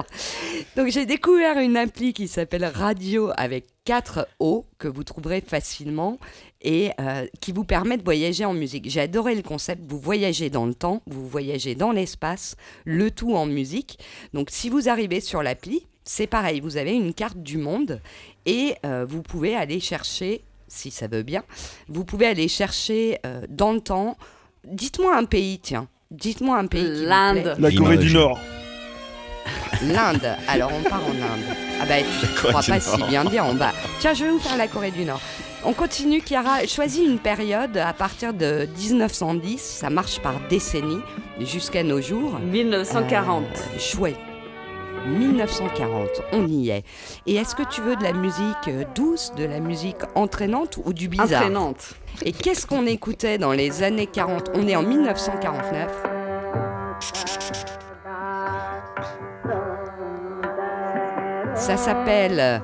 [0.75, 6.17] Donc j'ai découvert une appli qui s'appelle Radio avec 4 O que vous trouverez facilement
[6.61, 8.89] et euh, qui vous permet de voyager en musique.
[8.89, 13.35] J'ai adoré le concept, vous voyagez dans le temps, vous voyagez dans l'espace, le tout
[13.35, 13.99] en musique.
[14.33, 18.01] Donc si vous arrivez sur l'appli, c'est pareil, vous avez une carte du monde
[18.45, 20.43] et euh, vous pouvez aller chercher,
[20.73, 21.43] si ça veut bien,
[21.87, 24.17] vous pouvez aller chercher euh, dans le temps,
[24.65, 25.87] dites-moi un pays, tiens.
[26.11, 27.05] Dites-moi un pays.
[27.05, 27.55] L'Inde.
[27.57, 28.39] La Corée du Nord.
[29.83, 30.35] L'Inde.
[30.47, 31.43] Alors on part en Inde.
[31.81, 33.45] Ah bah tu Corée crois pas si bien dire.
[33.47, 33.71] On va.
[33.99, 35.21] Tiens, je vais vous faire la Corée du Nord.
[35.65, 36.67] On continue, Chiara.
[36.67, 39.59] Choisis une période à partir de 1910.
[39.59, 41.01] Ça marche par décennie
[41.39, 42.37] jusqu'à nos jours.
[42.39, 43.43] 1940.
[43.43, 44.17] Euh, chouette.
[45.07, 46.83] 1940, on y est.
[47.27, 50.93] Et est-ce que tu veux de la musique euh, douce, de la musique entraînante ou
[50.93, 51.41] du bizarre?
[51.41, 51.95] Entraînante.
[52.23, 55.91] Et qu'est-ce qu'on écoutait dans les années 40 On est en 1949.
[61.55, 62.61] Ça s'appelle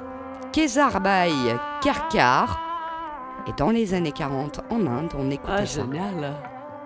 [0.52, 1.30] Kezarbay
[1.82, 2.60] Kerkar.
[3.48, 5.82] Et dans les années 40, en Inde, on écoutait Ah, ça.
[5.82, 6.34] génial.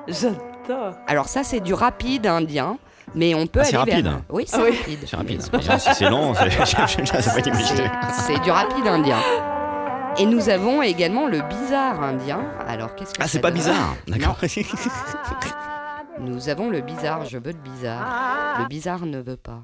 [0.08, 0.93] J'adore.
[1.08, 2.78] Alors ça, c'est du rapide indien,
[3.16, 4.06] mais on peut Ah, c'est aller rapide.
[4.06, 4.20] vers...
[4.30, 4.78] Oui, c'est Ah oui.
[4.78, 4.99] rapide.
[5.06, 5.41] C'est rapide.
[5.41, 5.62] C'est.
[5.93, 6.04] Si
[8.28, 9.18] c'est du rapide indien.
[10.18, 12.39] Et nous avons également le bizarre indien.
[12.68, 13.95] Alors, qu'est-ce que Ah, c'est pas bizarre.
[14.08, 14.38] D'accord.
[16.20, 18.60] Nous avons le bizarre, je veux le bizarre.
[18.60, 19.62] Le bizarre ne veut pas.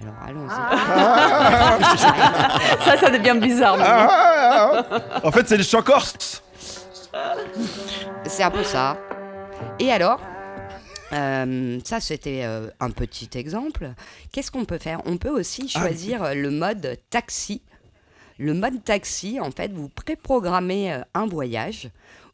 [0.00, 0.48] Alors, allons-y.
[2.84, 3.76] Ça, ça devient bizarre.
[5.22, 6.42] En fait, c'est les chants corses.
[8.24, 8.96] C'est un peu ça.
[9.78, 10.18] Et alors?
[11.12, 13.92] Euh, ça, c'était euh, un petit exemple.
[14.32, 15.00] Qu'est-ce qu'on peut faire?
[15.06, 17.62] On peut aussi choisir euh, le mode taxi.
[18.38, 21.90] le mode taxi, en fait, vous préprogrammez euh, un voyage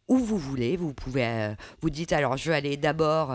[0.08, 0.76] où vous voulez.
[0.76, 1.50] Vous pouvez,
[1.82, 3.34] vous dites alors, je veux aller d'abord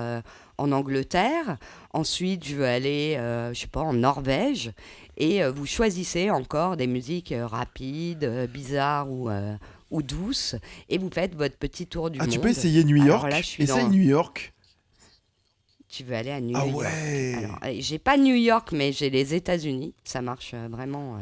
[0.57, 1.57] en Angleterre,
[1.93, 3.13] ensuite je veux aller,
[3.53, 4.71] je sais pas, en Norvège,
[5.15, 9.29] et vous choisissez encore des musiques rapides, bizarres ou
[9.91, 10.55] ou douces,
[10.89, 12.33] et vous faites votre petit tour du Ah, monde.
[12.33, 13.29] tu peux essayer New York?
[13.29, 14.52] là, je suis Essaye dans- New York.
[15.95, 17.35] Tu veux aller à New Ah York ouais.
[17.37, 19.93] Alors, euh, j'ai pas New York, mais j'ai les États-Unis.
[20.03, 21.17] Ça marche euh, vraiment.
[21.17, 21.19] euh.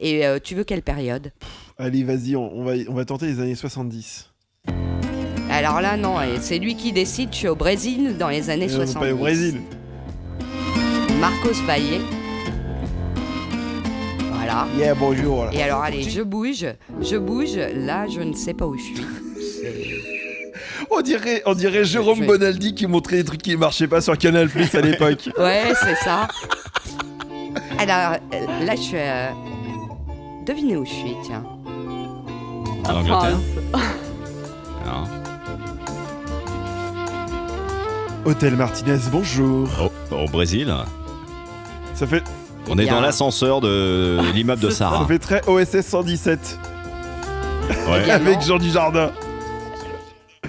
[0.00, 1.30] Et euh, tu veux quelle période?
[1.76, 4.30] Allez, vas-y, on, on va, on va tenter les années 70.
[5.50, 7.32] Alors là, non, c'est lui qui décide.
[7.32, 8.94] Je suis au Brésil dans les années on va 70.
[8.94, 9.60] pas au Brésil.
[11.20, 12.00] Marcos Valle.
[14.32, 14.66] Voilà.
[14.78, 15.50] Yeah, bonjour.
[15.52, 16.64] Et alors, allez, je bouge,
[17.02, 17.56] je bouge.
[17.56, 20.17] Là, je ne sais pas où je suis.
[20.90, 24.48] On dirait, on dirait Jérôme Bonaldi qui montrait des trucs qui marchaient pas sur Canal
[24.48, 25.28] Plus à l'époque.
[25.38, 26.28] Ouais, c'est ça.
[27.78, 28.16] Alors,
[28.64, 28.96] là, je suis.
[28.96, 29.28] euh,
[30.46, 31.44] Devinez où je suis, tiens.
[32.88, 33.38] En Angleterre
[34.86, 35.04] Non.
[38.24, 39.68] Hôtel Martinez, bonjour.
[40.10, 40.72] Au, au Brésil
[41.94, 42.22] Ça fait,
[42.68, 45.06] On est dans l'ascenseur de l'immeuble de ça Sarah.
[45.06, 46.58] fait très OSS 117
[47.90, 48.10] Ouais.
[48.10, 49.10] avec Jean Dujardin.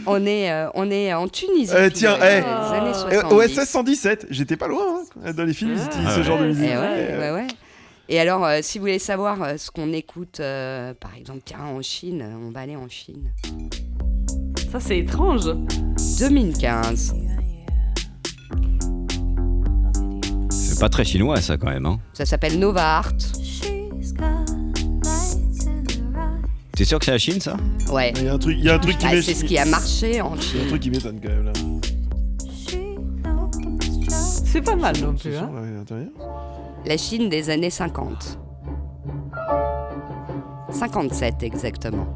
[0.22, 1.72] On est, euh, on est en Tunisie.
[1.72, 3.34] Tous tiens, les- eh, les années Euh, 70.
[3.60, 5.04] OSS 117, j'étais pas loin.
[5.24, 5.32] hein.
[5.34, 6.64] Dans les films, ils utilisent ce Ah genre de musique.
[6.66, 7.48] Eh ouais, Et, euh, ouais, ouais.
[8.12, 11.60] Et alors, euh, si vous voulez savoir euh, ce qu'on écoute, euh, par exemple, tiens,
[11.62, 13.30] en Chine, euh, on va aller en Chine.
[14.72, 15.46] Ça, c'est étrange.
[16.20, 17.14] 2015.
[20.50, 21.86] C'est pas très chinois ça quand même.
[21.86, 22.00] Hein.
[22.14, 23.14] Ça s'appelle Nova Art.
[26.80, 27.58] T'es sûr que c'est la Chine ça
[27.92, 28.14] Ouais.
[28.16, 29.44] Il y a un truc, il y a un truc qui Bah, m'é- c'est ce
[29.44, 30.68] qui a marché en Il y a un Chine.
[30.70, 31.52] truc qui m'étonne quand même là.
[34.46, 35.36] C'est pas mal non plus.
[35.36, 35.52] Hein.
[36.86, 38.40] La Chine des années 50.
[40.72, 42.16] 57 exactement.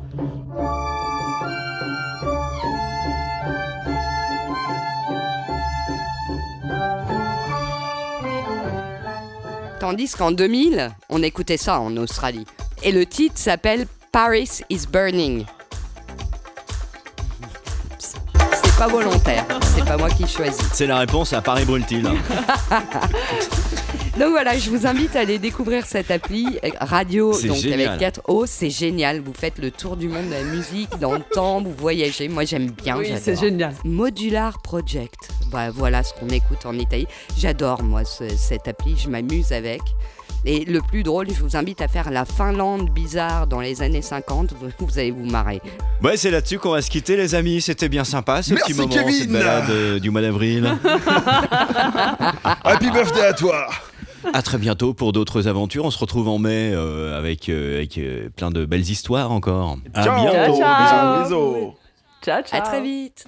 [9.79, 12.45] Tandis qu'en 2000, on écoutait ça en Australie.
[12.83, 15.43] Et le titre s'appelle Paris is Burning.
[17.97, 19.43] C'est pas volontaire,
[19.75, 20.61] c'est pas moi qui choisis.
[20.71, 22.03] C'est la réponse à Paris Brûle-t-il.
[24.19, 27.87] Donc voilà, je vous invite à aller découvrir cette appli euh, radio donc génial.
[27.87, 29.19] avec 4 O, c'est génial.
[29.21, 32.27] Vous faites le tour du monde de la musique dans le temps, vous voyagez.
[32.29, 33.21] Moi j'aime bien, Oui, j'adore.
[33.23, 33.73] c'est génial.
[33.83, 35.15] Modular Project.
[35.51, 37.07] Bah, voilà ce qu'on écoute en Italie.
[37.35, 39.81] J'adore moi ce- cette appli, je m'amuse avec.
[40.45, 44.01] Et le plus drôle, je vous invite à faire la Finlande bizarre dans les années
[44.01, 45.61] 50, vous, vous allez vous marrer.
[46.03, 47.61] Ouais, c'est là-dessus qu'on va se quitter, les amis.
[47.61, 49.13] C'était bien sympa ce Merci, petit moment, Kevin.
[49.13, 50.69] cette balade euh, du mois d'avril.
[52.63, 53.67] Happy birthday à toi
[54.33, 55.85] à très bientôt pour d'autres aventures.
[55.85, 59.77] On se retrouve en mai euh, avec, euh, avec euh, plein de belles histoires encore.
[59.93, 60.57] À Ciao, bientôt.
[60.57, 61.23] ciao.
[61.23, 61.73] bisous, bisous.
[62.23, 62.59] Ciao, ciao.
[62.59, 63.25] À très vite.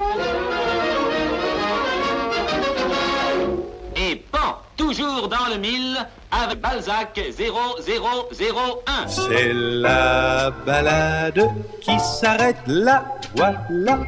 [4.95, 5.97] Toujours dans le mille,
[6.31, 9.07] avec Balzac 0001.
[9.07, 11.49] C'est la balade
[11.81, 13.99] qui s'arrête là, voilà.